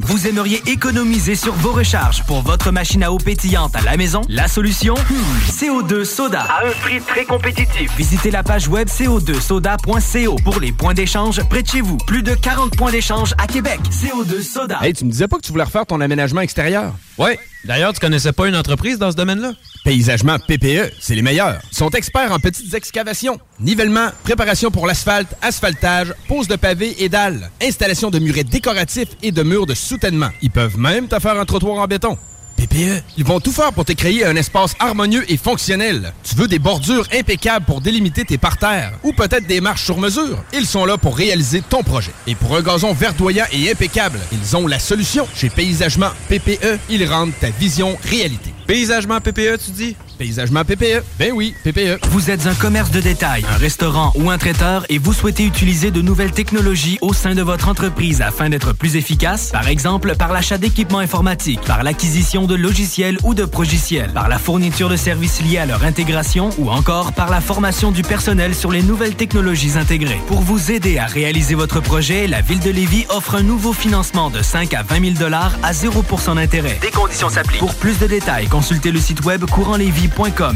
Vous 0.00 0.26
aimeriez 0.26 0.60
économiser 0.66 1.36
sur 1.36 1.52
vos 1.54 1.70
recharges 1.70 2.24
pour 2.24 2.42
votre 2.42 2.72
machine 2.72 3.04
à 3.04 3.12
eau 3.12 3.18
pétillante 3.18 3.76
à 3.76 3.82
la 3.82 3.96
maison? 3.96 4.22
La 4.28 4.48
solution? 4.48 4.94
Hmm, 4.94 5.48
CO2 5.48 6.04
Soda. 6.04 6.40
À 6.40 6.66
un 6.66 6.72
prix 6.72 7.00
très 7.00 7.24
compétitif. 7.24 7.88
Visitez 7.96 8.32
la 8.32 8.42
page 8.42 8.66
web 8.66 8.88
co2soda.co 8.88 10.36
pour 10.42 10.58
les 10.58 10.72
points 10.72 10.94
d'échange 10.94 11.40
près 11.48 11.62
de 11.62 11.68
chez 11.68 11.82
vous. 11.82 11.98
Plus 11.98 12.24
de 12.24 12.34
40 12.34 12.76
points 12.76 12.90
d'échange 12.90 13.32
à 13.38 13.46
Québec. 13.46 13.78
CO2 13.92 14.42
Soda. 14.42 14.80
Hey, 14.82 14.92
tu 14.92 15.04
me 15.04 15.12
disais 15.12 15.28
pas 15.28 15.36
que 15.36 15.42
tu 15.42 15.52
voulais 15.52 15.62
refaire 15.62 15.86
ton 15.86 16.00
aménagement 16.00 16.40
extérieur? 16.40 16.92
Ouais. 17.16 17.38
D'ailleurs, 17.64 17.94
tu 17.94 18.00
connaissais 18.00 18.32
pas 18.32 18.46
une 18.48 18.56
entreprise 18.56 18.98
dans 18.98 19.10
ce 19.10 19.16
domaine-là? 19.16 19.52
Paysagement 19.84 20.38
PPE, 20.38 20.92
c'est 21.00 21.14
les 21.14 21.22
meilleurs. 21.22 21.60
Ils 21.72 21.76
sont 21.76 21.88
experts 21.90 22.30
en 22.32 22.38
petites 22.38 22.74
excavations, 22.74 23.38
nivellement, 23.58 24.08
préparation 24.22 24.70
pour 24.70 24.86
l'asphalte, 24.86 25.34
asphaltage, 25.40 26.12
pose 26.28 26.46
de 26.46 26.56
pavés 26.56 27.02
et 27.02 27.08
dalles, 27.08 27.50
installation 27.62 28.10
de 28.10 28.18
murets 28.18 28.44
décoratifs 28.44 29.08
et 29.22 29.32
de 29.32 29.42
murs 29.44 29.66
de 29.66 29.74
soutènement. 29.74 30.30
Ils 30.42 30.50
peuvent 30.50 30.78
même 30.78 31.06
te 31.06 31.18
faire 31.20 31.38
un 31.38 31.44
trottoir 31.44 31.78
en 31.78 31.86
béton. 31.86 32.18
PPE, 32.56 33.02
ils 33.16 33.24
vont 33.24 33.40
tout 33.40 33.52
faire 33.52 33.72
pour 33.72 33.84
te 33.84 33.92
créer 33.92 34.24
un 34.24 34.36
espace 34.36 34.74
harmonieux 34.78 35.24
et 35.30 35.36
fonctionnel. 35.36 36.12
Tu 36.22 36.36
veux 36.36 36.46
des 36.46 36.58
bordures 36.58 37.06
impeccables 37.12 37.66
pour 37.66 37.80
délimiter 37.80 38.24
tes 38.24 38.38
parterres 38.38 38.92
ou 39.02 39.12
peut-être 39.12 39.46
des 39.46 39.60
marches 39.60 39.84
sur 39.84 39.98
mesure? 39.98 40.42
Ils 40.52 40.66
sont 40.66 40.84
là 40.84 40.96
pour 40.96 41.16
réaliser 41.16 41.62
ton 41.62 41.82
projet. 41.82 42.12
Et 42.26 42.34
pour 42.34 42.56
un 42.56 42.62
gazon 42.62 42.92
verdoyant 42.92 43.46
et 43.52 43.70
impeccable, 43.70 44.20
ils 44.32 44.56
ont 44.56 44.66
la 44.66 44.78
solution. 44.78 45.26
Chez 45.34 45.50
Paysagement 45.50 46.10
PPE, 46.28 46.78
ils 46.90 47.04
rendent 47.06 47.32
ta 47.40 47.50
vision 47.50 47.98
réalité. 48.04 48.54
Paysagement 48.66 49.20
PPE, 49.20 49.58
tu 49.64 49.70
dis? 49.72 49.96
Paysagement 50.18 50.64
PPE. 50.64 51.02
Ben 51.18 51.32
oui, 51.34 51.54
PPE. 51.64 51.98
Vous 52.10 52.30
êtes 52.30 52.46
un 52.46 52.54
commerce 52.54 52.90
de 52.90 53.00
détail, 53.00 53.44
un 53.52 53.56
restaurant 53.56 54.12
ou 54.14 54.30
un 54.30 54.38
traiteur 54.38 54.86
et 54.88 54.98
vous 54.98 55.12
souhaitez 55.12 55.44
utiliser 55.44 55.90
de 55.90 56.00
nouvelles 56.00 56.30
technologies 56.30 56.98
au 57.00 57.12
sein 57.12 57.34
de 57.34 57.42
votre 57.42 57.68
entreprise 57.68 58.22
afin 58.22 58.48
d'être 58.48 58.72
plus 58.72 58.96
efficace? 58.96 59.50
Par 59.50 59.68
exemple, 59.68 60.14
par 60.16 60.32
l'achat 60.32 60.56
d'équipements 60.56 61.00
informatiques, 61.00 61.60
par 61.62 61.82
l'acquisition 61.82 62.46
de 62.46 62.54
logiciels 62.54 63.18
ou 63.24 63.34
de 63.34 63.44
progiciels, 63.44 64.12
par 64.12 64.28
la 64.28 64.38
fourniture 64.38 64.88
de 64.88 64.96
services 64.96 65.42
liés 65.42 65.58
à 65.58 65.66
leur 65.66 65.84
intégration 65.84 66.50
ou 66.58 66.70
encore 66.70 67.12
par 67.12 67.30
la 67.30 67.40
formation 67.40 67.90
du 67.90 68.02
personnel 68.02 68.54
sur 68.54 68.70
les 68.70 68.82
nouvelles 68.82 69.16
technologies 69.16 69.76
intégrées. 69.76 70.20
Pour 70.28 70.40
vous 70.40 70.70
aider 70.70 70.98
à 70.98 71.06
réaliser 71.06 71.54
votre 71.54 71.80
projet, 71.80 72.26
la 72.28 72.40
Ville 72.40 72.60
de 72.60 72.70
Lévis 72.70 73.06
offre 73.08 73.34
un 73.34 73.42
nouveau 73.42 73.72
financement 73.72 74.30
de 74.30 74.42
5 74.42 74.74
à 74.74 74.82
20 74.82 75.16
000 75.18 75.34
à 75.34 75.72
0% 75.72 76.36
d'intérêt. 76.36 76.78
Des 76.80 76.90
conditions 76.90 77.28
s'appliquent. 77.28 77.60
Pour 77.60 77.74
plus 77.74 77.98
de 77.98 78.06
détails, 78.06 78.46
consultez 78.46 78.92
le 78.92 79.00
site 79.00 79.24
web 79.24 79.44
courantlevy.com 79.44 80.04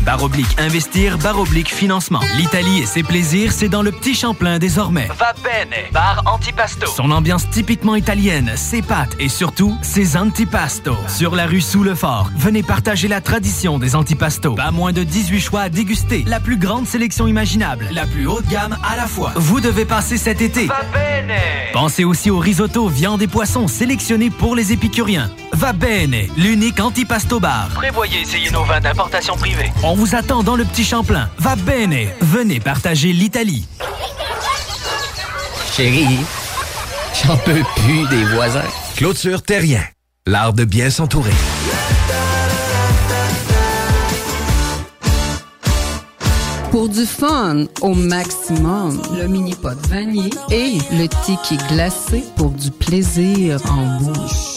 baroblique 0.05 0.59
investir 0.59 1.19
baroblique 1.19 1.75
financement. 1.75 2.21
L'Italie 2.37 2.81
et 2.81 2.87
ses 2.87 3.03
plaisirs, 3.03 3.53
c'est 3.53 3.69
dans 3.69 3.83
le 3.83 3.91
petit 3.91 4.15
Champlain 4.15 4.59
désormais. 4.59 5.09
Va 5.19 5.35
bene, 5.43 5.91
bar 5.93 6.23
antipasto. 6.27 6.87
Son 6.87 7.11
ambiance 7.11 7.49
typiquement 7.51 7.97
italienne, 7.97 8.53
ses 8.57 8.83
pâtes 8.83 9.17
et 9.19 9.29
surtout 9.29 9.77
ses 9.83 10.17
antipastos. 10.17 10.97
Sur 11.09 11.35
la 11.35 11.47
rue 11.47 11.61
sous 11.61 11.83
le 11.83 11.95
fort, 11.95 12.31
venez 12.37 12.63
partager 12.63 13.09
la 13.09 13.21
tradition 13.21 13.79
des 13.79 13.97
antipastos. 13.97 14.55
Pas 14.55 14.71
moins 14.71 14.93
de 14.93 15.03
18 15.03 15.41
choix 15.41 15.63
à 15.63 15.69
déguster. 15.69 16.25
La 16.27 16.41
plus 16.41 16.57
grande 16.57 16.87
sélection 16.87 17.27
imaginable, 17.27 17.89
la 17.91 18.07
plus 18.07 18.27
haute 18.27 18.47
gamme 18.49 18.77
à 18.89 18.97
la 18.97 19.07
fois. 19.07 19.33
Vous 19.35 19.61
devez 19.61 19.85
passer 19.85 20.19
cet 20.19 20.41
été. 20.41 20.67
Va 20.67 20.83
bene. 20.93 21.37
Pensez 21.73 22.05
aussi 22.05 22.31
au 22.31 22.39
risotto, 22.39 22.89
viande 22.89 23.23
et 23.23 23.29
poissons 23.29 23.67
sélectionnés 23.67 24.31
pour 24.31 24.55
les 24.55 24.73
épicuriens. 24.73 25.31
Va 25.59 25.73
bene, 25.73 26.29
l'unique 26.37 26.79
antipasto 26.79 27.41
bar. 27.41 27.69
Prévoyez 27.75 28.21
essayer 28.21 28.49
nos 28.53 28.63
vins 28.63 28.79
d'importation 28.79 29.35
privée. 29.35 29.73
On 29.83 29.95
vous 29.95 30.15
attend 30.15 30.45
dans 30.45 30.55
le 30.55 30.65
petit 30.65 30.85
Champlain. 30.85 31.29
Va 31.39 31.57
bene, 31.57 32.07
venez 32.21 32.61
partager 32.61 33.13
l'Italie. 33.13 33.67
Chérie, 35.77 36.21
J'en 37.25 37.37
peux 37.39 37.65
plus 37.75 38.07
des 38.09 38.25
voisins. 38.27 38.63
Clôture 38.95 39.43
Terrien. 39.43 39.83
L'art 40.27 40.53
de 40.53 40.65
bien 40.65 40.91
s'entourer. 40.91 41.33
Pour 46.71 46.89
du 46.89 47.05
fun 47.05 47.65
au 47.81 47.95
maximum, 47.95 49.03
le 49.19 49.27
mini 49.27 49.57
pot 49.57 49.77
vanille 49.89 50.31
et 50.53 50.79
le 50.93 51.09
tiki 51.25 51.57
glacé 51.69 52.23
pour 52.37 52.51
du 52.51 52.71
plaisir 52.71 53.61
en 53.69 53.99
bouche. 54.01 54.48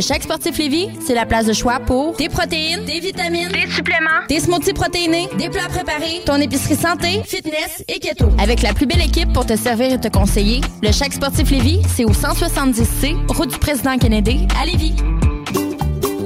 Chaque 0.00 0.22
sportif 0.22 0.56
Lévis, 0.58 0.88
c'est 1.04 1.14
la 1.14 1.26
place 1.26 1.46
de 1.46 1.52
choix 1.52 1.78
pour 1.80 2.16
des 2.16 2.28
protéines, 2.28 2.84
des 2.84 3.00
vitamines, 3.00 3.48
des 3.48 3.70
suppléments, 3.70 4.26
des 4.28 4.40
smoothies 4.40 4.72
protéinés, 4.72 5.28
des 5.38 5.50
plats 5.50 5.68
préparés, 5.68 6.22
ton 6.24 6.36
épicerie 6.36 6.76
santé, 6.76 7.22
fitness 7.24 7.84
et 7.88 7.98
keto. 7.98 8.28
Avec 8.38 8.62
la 8.62 8.72
plus 8.72 8.86
belle 8.86 9.02
équipe 9.02 9.32
pour 9.32 9.44
te 9.44 9.56
servir 9.56 9.92
et 9.92 10.00
te 10.00 10.08
conseiller, 10.08 10.60
le 10.82 10.92
Chaque 10.92 11.12
sportif 11.12 11.50
Lévis, 11.50 11.82
c'est 11.94 12.04
au 12.04 12.12
170C, 12.12 13.16
route 13.28 13.50
du 13.50 13.58
président 13.58 13.98
Kennedy, 13.98 14.46
à 14.60 14.66
Lévis. 14.66 14.94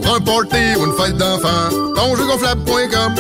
Pour 0.03 0.15
un 0.15 0.21
party 0.21 0.77
ou 0.79 0.87
une 0.87 0.93
fête 0.93 1.17
d'enfant, 1.17 1.71
tonjeugonflable.com 1.97 3.15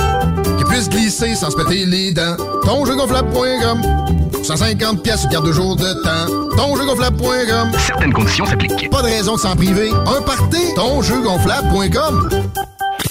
Qui 0.59 0.65
puisse 0.65 0.89
glisser 0.89 1.35
sans 1.35 1.51
se 1.51 1.57
péter 1.57 1.87
les 1.87 2.13
dents. 2.13 2.37
Tonjeugonflable.com 2.65 4.24
150 4.45 5.03
pièces 5.03 5.27
garde 5.29 5.47
de 5.47 5.53
jour 5.53 5.75
de 5.75 5.91
temps. 6.03 6.57
Tonjeugonflable.com 6.57 7.73
Certaines 7.79 8.13
conditions 8.13 8.45
s'appliquent. 8.45 8.91
Pas 8.91 9.01
de 9.01 9.07
raison 9.07 9.37
de 9.37 9.41
s'en 9.41 9.57
priver. 9.57 9.91
Un 9.91 10.21
party, 10.21 10.75
tonjeugonflable.com 10.77 12.29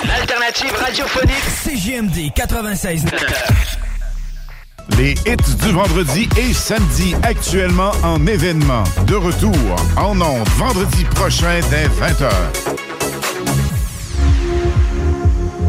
L'alternative 0.05 0.73
radiophonique. 0.80 1.43
CGMD 1.64 2.31
96. 2.35 3.05
Les 4.97 5.14
hits 5.26 5.55
du 5.64 5.72
vendredi 5.72 6.30
et 6.38 6.53
samedi 6.53 7.15
actuellement 7.23 7.91
en 8.03 8.27
événement. 8.27 8.84
De 9.07 9.15
retour 9.15 9.55
en 9.97 10.22
ondes 10.22 10.47
vendredi 10.57 11.03
prochain 11.15 11.61
dès 11.72 11.88
20h. 11.88 12.93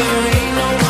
there 0.00 0.34
ain't 0.34 0.56
no 0.56 0.89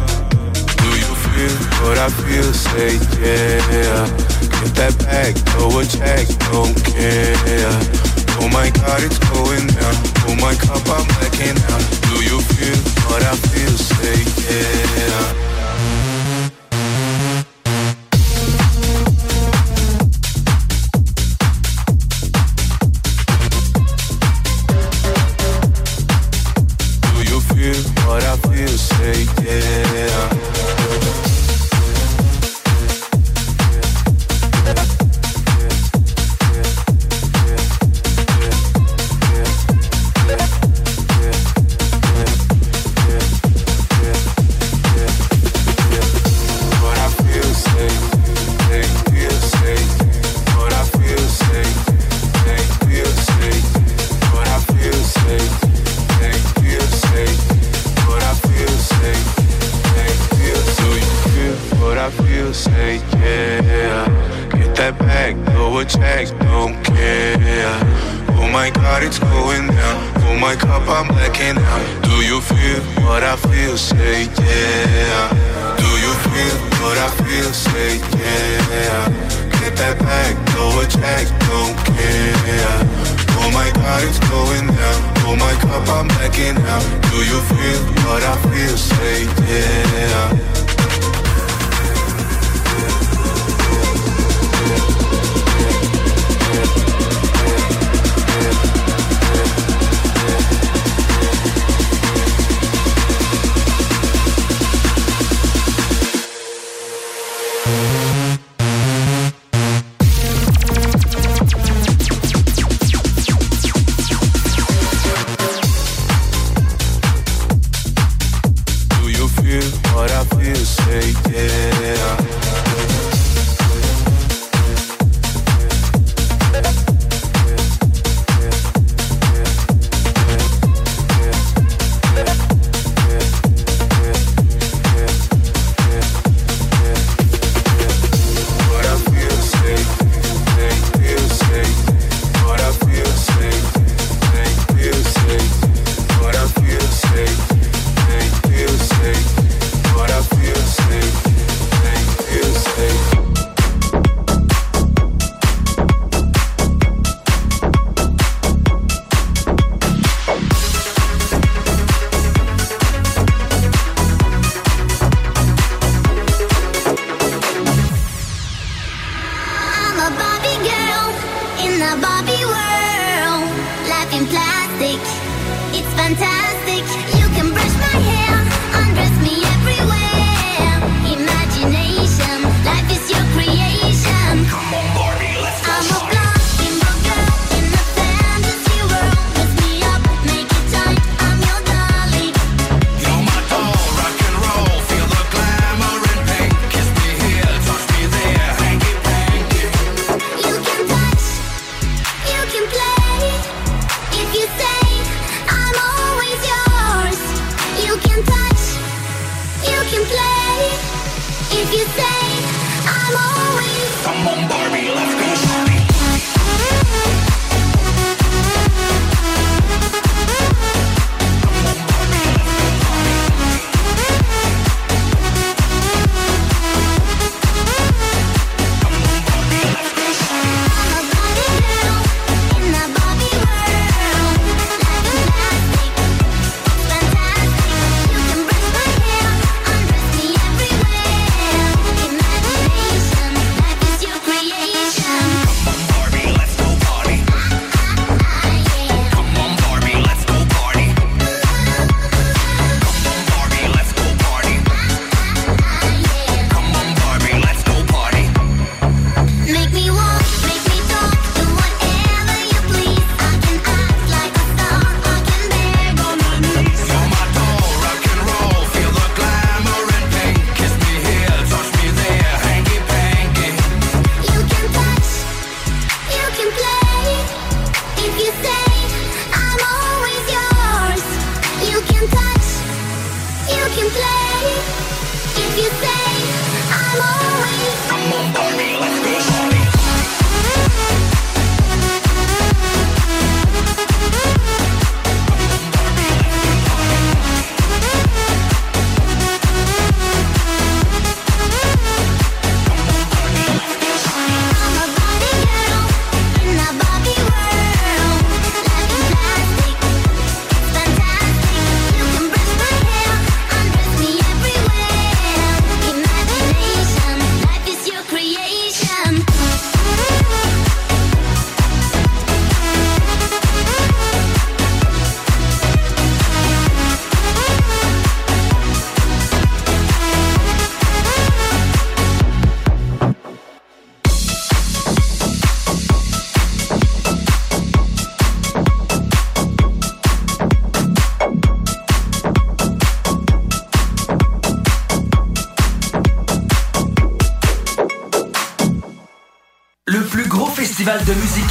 feel, 1.47 1.87
what 1.87 1.97
I 1.97 2.09
feel, 2.09 2.53
say 2.53 2.95
yeah. 3.19 4.07
Get 4.61 4.75
that 4.75 4.95
bag, 4.99 5.35
no 5.57 5.79
attack, 5.79 6.27
don't 6.51 6.75
care. 6.85 7.35
Oh 8.39 8.49
my 8.49 8.69
God, 8.69 9.03
it's 9.03 9.19
going 9.19 9.67
down. 9.67 9.95
Oh 10.27 10.35
my 10.41 10.53
cup, 10.55 10.83
I'm 10.89 11.05
blacking 11.17 11.57
out. 11.71 11.85
Do 12.09 12.23
you 12.23 12.41
feel 12.41 12.77
what 13.09 13.23
I 13.23 13.35
feel? 13.35 13.77
Say 13.77 14.21
yeah. 14.45 15.50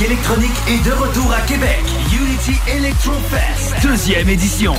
Électronique 0.02 0.52
est 0.68 0.84
de 0.84 0.92
retour 0.92 1.32
à 1.32 1.40
Québec. 1.42 1.80
Unity 2.12 2.54
Electro 2.68 3.12
Fest, 3.30 3.74
deuxième 3.82 4.28
édition. 4.28 4.74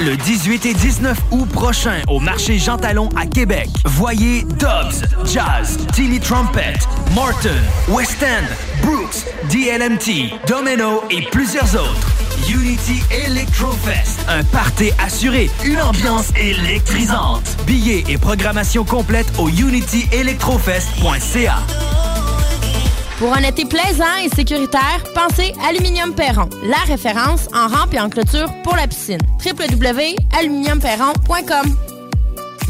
Le 0.00 0.16
18 0.16 0.66
et 0.66 0.74
19 0.74 1.16
août 1.30 1.48
prochain 1.50 2.00
au 2.08 2.18
marché 2.20 2.58
Jean 2.58 2.76
Talon 2.78 3.08
à 3.14 3.26
Québec. 3.26 3.68
Voyez 3.84 4.42
Dobbs, 4.58 5.04
Jazz, 5.26 5.78
Timmy 5.92 6.18
Trumpet, 6.20 6.72
Martin, 7.14 7.50
West 7.88 8.22
End, 8.22 8.46
Brooks, 8.84 9.26
DLMT, 9.50 10.32
Domino 10.48 11.02
et 11.10 11.22
plusieurs 11.30 11.74
autres. 11.74 12.08
Unity 12.48 13.02
Electro 13.26 13.70
Fest, 13.84 14.20
un 14.28 14.42
party 14.44 14.90
assuré, 15.04 15.50
une 15.64 15.80
ambiance 15.80 16.30
électrisante. 16.36 17.56
Billets 17.66 18.04
et 18.08 18.18
programmation 18.18 18.84
complète 18.84 19.26
au 19.38 19.48
unityelectrofest.ca. 19.48 21.56
Pour 23.22 23.32
un 23.34 23.42
été 23.44 23.64
plaisant 23.64 24.16
et 24.24 24.28
sécuritaire, 24.28 25.04
pensez 25.14 25.54
Aluminium 25.64 26.12
Perron, 26.12 26.48
la 26.64 26.80
référence 26.88 27.46
en 27.54 27.68
rampe 27.68 27.94
et 27.94 28.00
en 28.00 28.08
clôture 28.08 28.52
pour 28.64 28.74
la 28.74 28.88
piscine. 28.88 29.20
www.aluminiumperron.com 29.46 31.76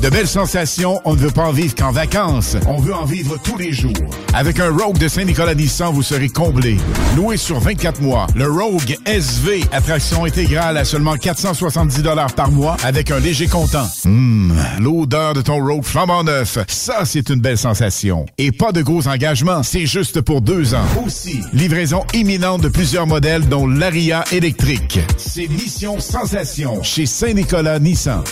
De 0.02 0.10
belles 0.10 0.26
sensations, 0.26 1.00
on 1.04 1.14
ne 1.14 1.20
veut 1.20 1.30
pas 1.30 1.44
en 1.44 1.52
vivre 1.52 1.76
qu'en 1.76 1.92
vacances. 1.92 2.56
On 2.66 2.78
veut 2.78 2.92
en 2.92 3.04
vivre 3.04 3.36
tous 3.40 3.56
les 3.56 3.72
jours. 3.72 3.92
Avec 4.34 4.58
un 4.58 4.68
Rogue 4.68 4.98
de 4.98 5.06
Saint-Nicolas 5.06 5.54
Nissan, 5.54 5.94
vous 5.94 6.02
serez 6.02 6.28
comblé. 6.28 6.76
Loué 7.14 7.36
sur 7.36 7.60
24 7.60 8.02
mois, 8.02 8.26
le 8.34 8.50
Rogue 8.50 8.96
SV, 9.06 9.62
attraction 9.70 10.24
intégrale 10.24 10.76
à 10.76 10.84
seulement 10.84 11.14
470 11.14 12.02
par 12.34 12.50
mois 12.50 12.76
avec 12.82 13.12
un 13.12 13.20
léger 13.20 13.46
comptant. 13.46 13.86
Hum, 14.04 14.52
l'odeur 14.80 15.34
de 15.34 15.40
ton 15.40 15.64
Rogue 15.64 15.84
flambant 15.84 16.24
neuf, 16.24 16.58
ça 16.66 17.04
c'est 17.04 17.30
une 17.30 17.40
belle 17.40 17.58
sensation. 17.58 18.26
Et 18.38 18.50
pas 18.50 18.72
de 18.72 18.82
gros 18.82 19.06
engagements, 19.06 19.62
c'est 19.62 19.86
juste 19.86 20.20
pour 20.20 20.40
deux 20.40 20.74
ans. 20.74 20.84
Aussi, 21.06 21.42
livraison 21.52 22.04
imminente 22.12 22.62
de 22.62 22.68
plusieurs 22.68 23.06
modèles 23.06 23.48
dont 23.48 23.68
l'Aria 23.68 24.24
électrique. 24.32 24.98
C'est 25.16 25.46
Mission 25.46 26.00
Sensation 26.00 26.82
chez 26.82 27.06
Saint-Nicolas 27.06 27.78
Nissan. 27.78 28.24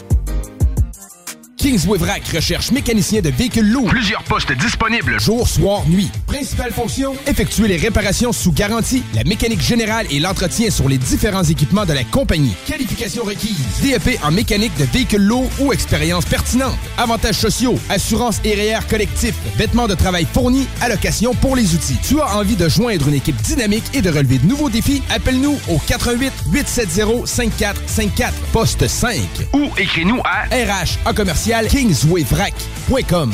Kingsway 1.60 1.98
Vrac 1.98 2.26
recherche 2.28 2.70
mécanicien 2.70 3.20
de 3.20 3.28
véhicules 3.28 3.70
lourds. 3.70 3.90
Plusieurs 3.90 4.22
postes 4.22 4.50
disponibles. 4.52 5.20
Jour, 5.20 5.46
soir, 5.46 5.86
nuit. 5.90 6.08
Principale 6.26 6.72
fonction, 6.72 7.12
effectuer 7.26 7.68
les 7.68 7.76
réparations 7.76 8.32
sous 8.32 8.50
garantie, 8.50 9.02
la 9.14 9.24
mécanique 9.24 9.60
générale 9.60 10.06
et 10.10 10.20
l'entretien 10.20 10.70
sur 10.70 10.88
les 10.88 10.96
différents 10.96 11.42
équipements 11.44 11.84
de 11.84 11.92
la 11.92 12.02
compagnie. 12.04 12.54
Qualification 12.66 13.24
requise. 13.24 13.58
DEP 13.82 14.18
en 14.24 14.30
mécanique 14.30 14.74
de 14.78 14.84
véhicules 14.84 15.20
lourds 15.20 15.50
ou 15.58 15.70
expérience 15.70 16.24
pertinente. 16.24 16.78
Avantages 16.96 17.36
sociaux, 17.36 17.78
assurance 17.90 18.40
et 18.42 18.54
REER 18.54 18.86
collectif, 18.88 19.34
vêtements 19.58 19.86
de 19.86 19.94
travail 19.94 20.26
fournis, 20.32 20.66
allocation 20.80 21.34
pour 21.34 21.56
les 21.56 21.74
outils. 21.74 21.98
Tu 22.08 22.18
as 22.22 22.38
envie 22.38 22.56
de 22.56 22.70
joindre 22.70 23.06
une 23.08 23.14
équipe 23.16 23.36
dynamique 23.42 23.84
et 23.92 24.00
de 24.00 24.08
relever 24.08 24.38
de 24.38 24.46
nouveaux 24.46 24.70
défis? 24.70 25.02
Appelle-nous 25.10 25.58
au 25.68 25.78
88 25.86 26.32
870 26.52 27.26
5454 27.26 28.32
poste 28.50 28.88
5 28.88 29.20
Ou 29.52 29.68
écris-nous 29.76 30.22
à 30.24 30.44
RH 30.54 30.96
en 31.04 31.12
commercial 31.12 31.49
kingswayvrac.com. 31.50 33.32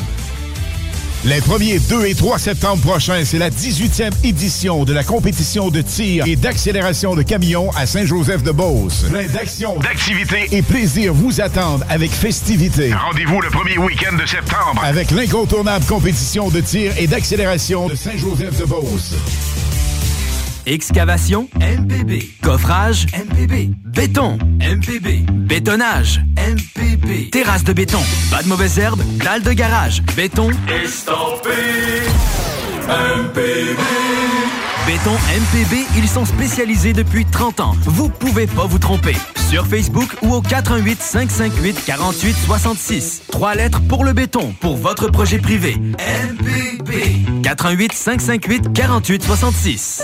Les 1.25 1.39
1er, 1.39 1.79
2 1.87 2.05
et 2.05 2.15
3 2.15 2.39
septembre 2.39 2.81
prochains, 2.81 3.23
c'est 3.25 3.37
la 3.37 3.49
18e 3.49 4.11
édition 4.23 4.85
de 4.85 4.93
la 4.93 5.03
compétition 5.03 5.69
de 5.69 5.81
tir 5.81 6.25
et 6.25 6.35
d'accélération 6.35 7.15
de 7.15 7.21
camions 7.21 7.69
à 7.75 7.85
Saint-Joseph-de-Beauce. 7.85 9.05
Plein 9.09 9.27
d'actions, 9.27 9.77
d'activités 9.79 10.47
et 10.51 10.61
plaisir 10.61 11.13
vous 11.13 11.41
attendent 11.41 11.85
avec 11.89 12.11
festivité. 12.11 12.93
Rendez-vous 12.93 13.41
le 13.41 13.49
premier 13.49 13.77
week-end 13.77 14.15
de 14.15 14.25
septembre. 14.25 14.81
Avec 14.83 15.11
l'incontournable 15.11 15.85
compétition 15.85 16.49
de 16.49 16.61
tir 16.61 16.93
et 16.97 17.07
d'accélération 17.07 17.87
de 17.87 17.95
Saint-Joseph-de-Beauce. 17.95 19.13
Excavation 20.67 21.47
MPB. 21.61 22.23
Coffrage 22.41 23.07
MPB. 23.13 23.71
Béton 23.85 24.37
MPB. 24.59 25.25
Bétonnage 25.31 26.21
MPB. 26.35 27.29
Terrasse 27.31 27.63
de 27.63 27.71
béton. 27.71 28.01
Pas 28.29 28.43
de 28.43 28.49
mauvaises 28.49 28.77
herbes. 28.77 29.01
Dalle 29.23 29.43
de 29.43 29.53
garage. 29.53 30.03
Béton 30.17 30.49
Estampé 30.67 31.49
MPB 32.85 33.77
Béton 34.85 35.11
MPB, 35.11 35.85
ils 35.97 36.07
sont 36.07 36.25
spécialisés 36.25 36.93
depuis 36.93 37.25
30 37.25 37.59
ans. 37.61 37.75
Vous 37.83 38.09
pouvez 38.09 38.47
pas 38.47 38.65
vous 38.65 38.79
tromper. 38.79 39.15
Sur 39.49 39.65
Facebook 39.67 40.09
ou 40.21 40.33
au 40.33 40.41
418 40.41 41.01
558 41.01 41.85
48 41.85 42.35
66. 42.45 43.21
Trois 43.31 43.55
lettres 43.55 43.81
pour 43.87 44.03
le 44.03 44.11
béton, 44.11 44.53
pour 44.59 44.75
votre 44.75 45.09
projet 45.09 45.39
privé. 45.39 45.77
MPB. 45.77 47.41
418 47.43 47.93
558 47.93 48.73
48 48.73 49.23
66. 49.23 50.03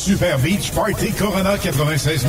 Super 0.01 0.39
Beach 0.39 0.71
Party 0.71 1.11
Corona 1.11 1.57
96.9. 1.57 2.25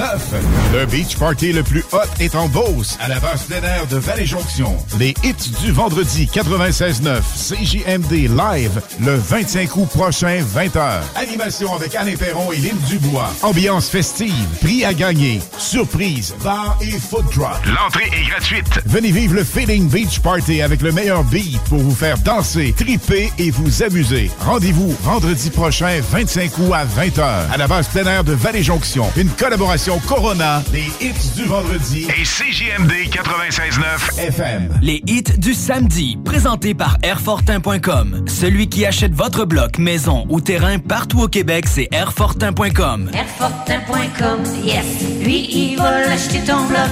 Le 0.74 0.84
beach 0.84 1.16
party 1.16 1.54
le 1.54 1.62
plus 1.62 1.82
hot 1.92 2.00
est 2.20 2.34
en 2.34 2.46
Beauce, 2.46 2.98
à 3.00 3.08
la 3.08 3.18
base 3.18 3.44
plein 3.44 3.62
air 3.62 3.86
de 3.86 3.96
Vallée-Jonction. 3.96 4.76
Les 4.98 5.14
hits 5.24 5.50
du 5.62 5.72
vendredi 5.72 6.28
96.9. 6.30 7.22
CJMD 7.22 8.28
live 8.28 8.82
le 9.00 9.14
25 9.14 9.74
août 9.76 9.88
prochain, 9.88 10.42
20h. 10.54 11.00
Animation 11.16 11.74
avec 11.74 11.94
Alain 11.94 12.14
Perron 12.14 12.52
et 12.52 12.58
Lynn 12.58 12.76
Dubois. 12.90 13.30
Ambiance 13.40 13.88
festive, 13.88 14.34
prix 14.60 14.84
à 14.84 14.92
gagner, 14.92 15.40
surprise, 15.56 16.34
bar 16.44 16.76
et 16.82 16.90
food 16.90 17.24
drop. 17.34 17.56
L'entrée 17.64 18.10
est 18.12 18.28
gratuite. 18.28 18.80
Venez 18.84 19.12
vivre 19.12 19.34
le 19.34 19.44
Feeling 19.44 19.88
Beach 19.88 20.20
Party 20.20 20.60
avec 20.60 20.82
le 20.82 20.92
meilleur 20.92 21.24
beat 21.24 21.62
pour 21.70 21.78
vous 21.78 21.94
faire 21.94 22.18
danser, 22.18 22.74
triper 22.76 23.32
et 23.38 23.50
vous 23.50 23.82
amuser. 23.82 24.30
Rendez-vous 24.40 24.94
vendredi 25.02 25.48
prochain, 25.48 26.00
25 26.10 26.58
août 26.58 26.72
à 26.74 26.84
20h, 26.84 27.50
à 27.50 27.56
la 27.56 27.61
la 27.62 27.68
base 27.68 27.86
plein 27.86 28.04
air 28.06 28.24
de 28.24 28.32
Vallée-Jonction. 28.32 29.08
Une 29.16 29.28
collaboration 29.28 30.00
Corona, 30.08 30.64
les 30.72 30.90
hits 31.00 31.36
du 31.36 31.44
vendredi 31.44 32.08
et 32.08 32.24
CJMD 32.24 32.90
96.9 33.08 34.18
FM. 34.18 34.80
Les 34.82 35.00
hits 35.06 35.38
du 35.38 35.54
samedi, 35.54 36.18
présentés 36.24 36.74
par 36.74 36.98
Airfortin.com. 37.04 38.24
Celui 38.26 38.68
qui 38.68 38.84
achète 38.84 39.14
votre 39.14 39.44
bloc, 39.44 39.78
maison 39.78 40.26
ou 40.28 40.40
terrain 40.40 40.80
partout 40.80 41.20
au 41.20 41.28
Québec, 41.28 41.66
c'est 41.68 41.86
Airfortin.com. 41.92 43.12
Airfortin.com, 43.14 44.40
yes. 44.64 44.84
Lui, 45.22 45.46
il 45.52 45.76
va 45.78 46.00
l'acheter 46.00 46.40
ton 46.40 46.64
bloc. 46.64 46.90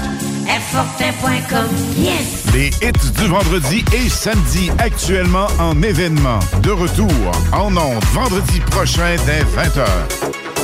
Airfortin.com, 0.48 1.66
yes. 1.98 2.44
Les 2.55 2.68
hits 2.68 3.10
du 3.18 3.26
vendredi 3.26 3.84
et 3.92 4.09
samedi 4.09 4.70
actuellement 4.78 5.48
en 5.59 5.82
événement. 5.82 6.38
De 6.62 6.70
retour 6.70 7.10
en 7.52 7.76
ondes 7.76 8.05
vendredi 8.12 8.60
prochain 8.60 9.16
dès 9.26 9.42
20h. 9.42 10.60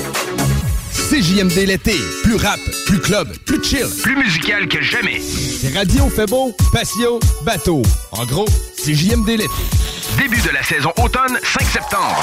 CJMD 1.09 1.67
l'été. 1.67 1.95
Plus 2.25 2.35
rap, 2.35 2.59
plus 2.87 2.99
club, 2.99 3.29
plus 3.45 3.63
chill. 3.63 3.87
Plus 4.03 4.17
musical 4.17 4.67
que 4.67 4.83
jamais. 4.83 5.23
Radio 5.73 6.09
fait 6.09 6.27
beau, 6.27 6.53
patio, 6.73 7.21
bateau. 7.45 7.83
En 8.11 8.27
gros, 8.27 8.47
CJMD 8.77 9.29
l'été. 9.29 9.49
Début 10.19 10.41
de 10.41 10.51
la 10.51 10.65
saison 10.65 10.93
automne, 10.97 11.39
5 11.45 11.63
septembre. 11.63 12.23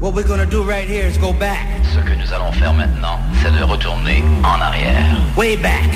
What 0.00 0.14
we're 0.14 0.26
gonna 0.26 0.44
do 0.44 0.64
right 0.64 0.88
here 0.88 1.06
is 1.06 1.16
go 1.18 1.32
back. 1.32 1.84
Ce 1.94 2.00
que 2.00 2.14
nous 2.16 2.32
allons 2.32 2.50
faire 2.50 2.74
maintenant, 2.74 3.20
c'est 3.40 3.56
de 3.56 3.62
retourner 3.62 4.24
en 4.42 4.60
arrière. 4.60 5.16
Way 5.36 5.56
back. 5.56 5.95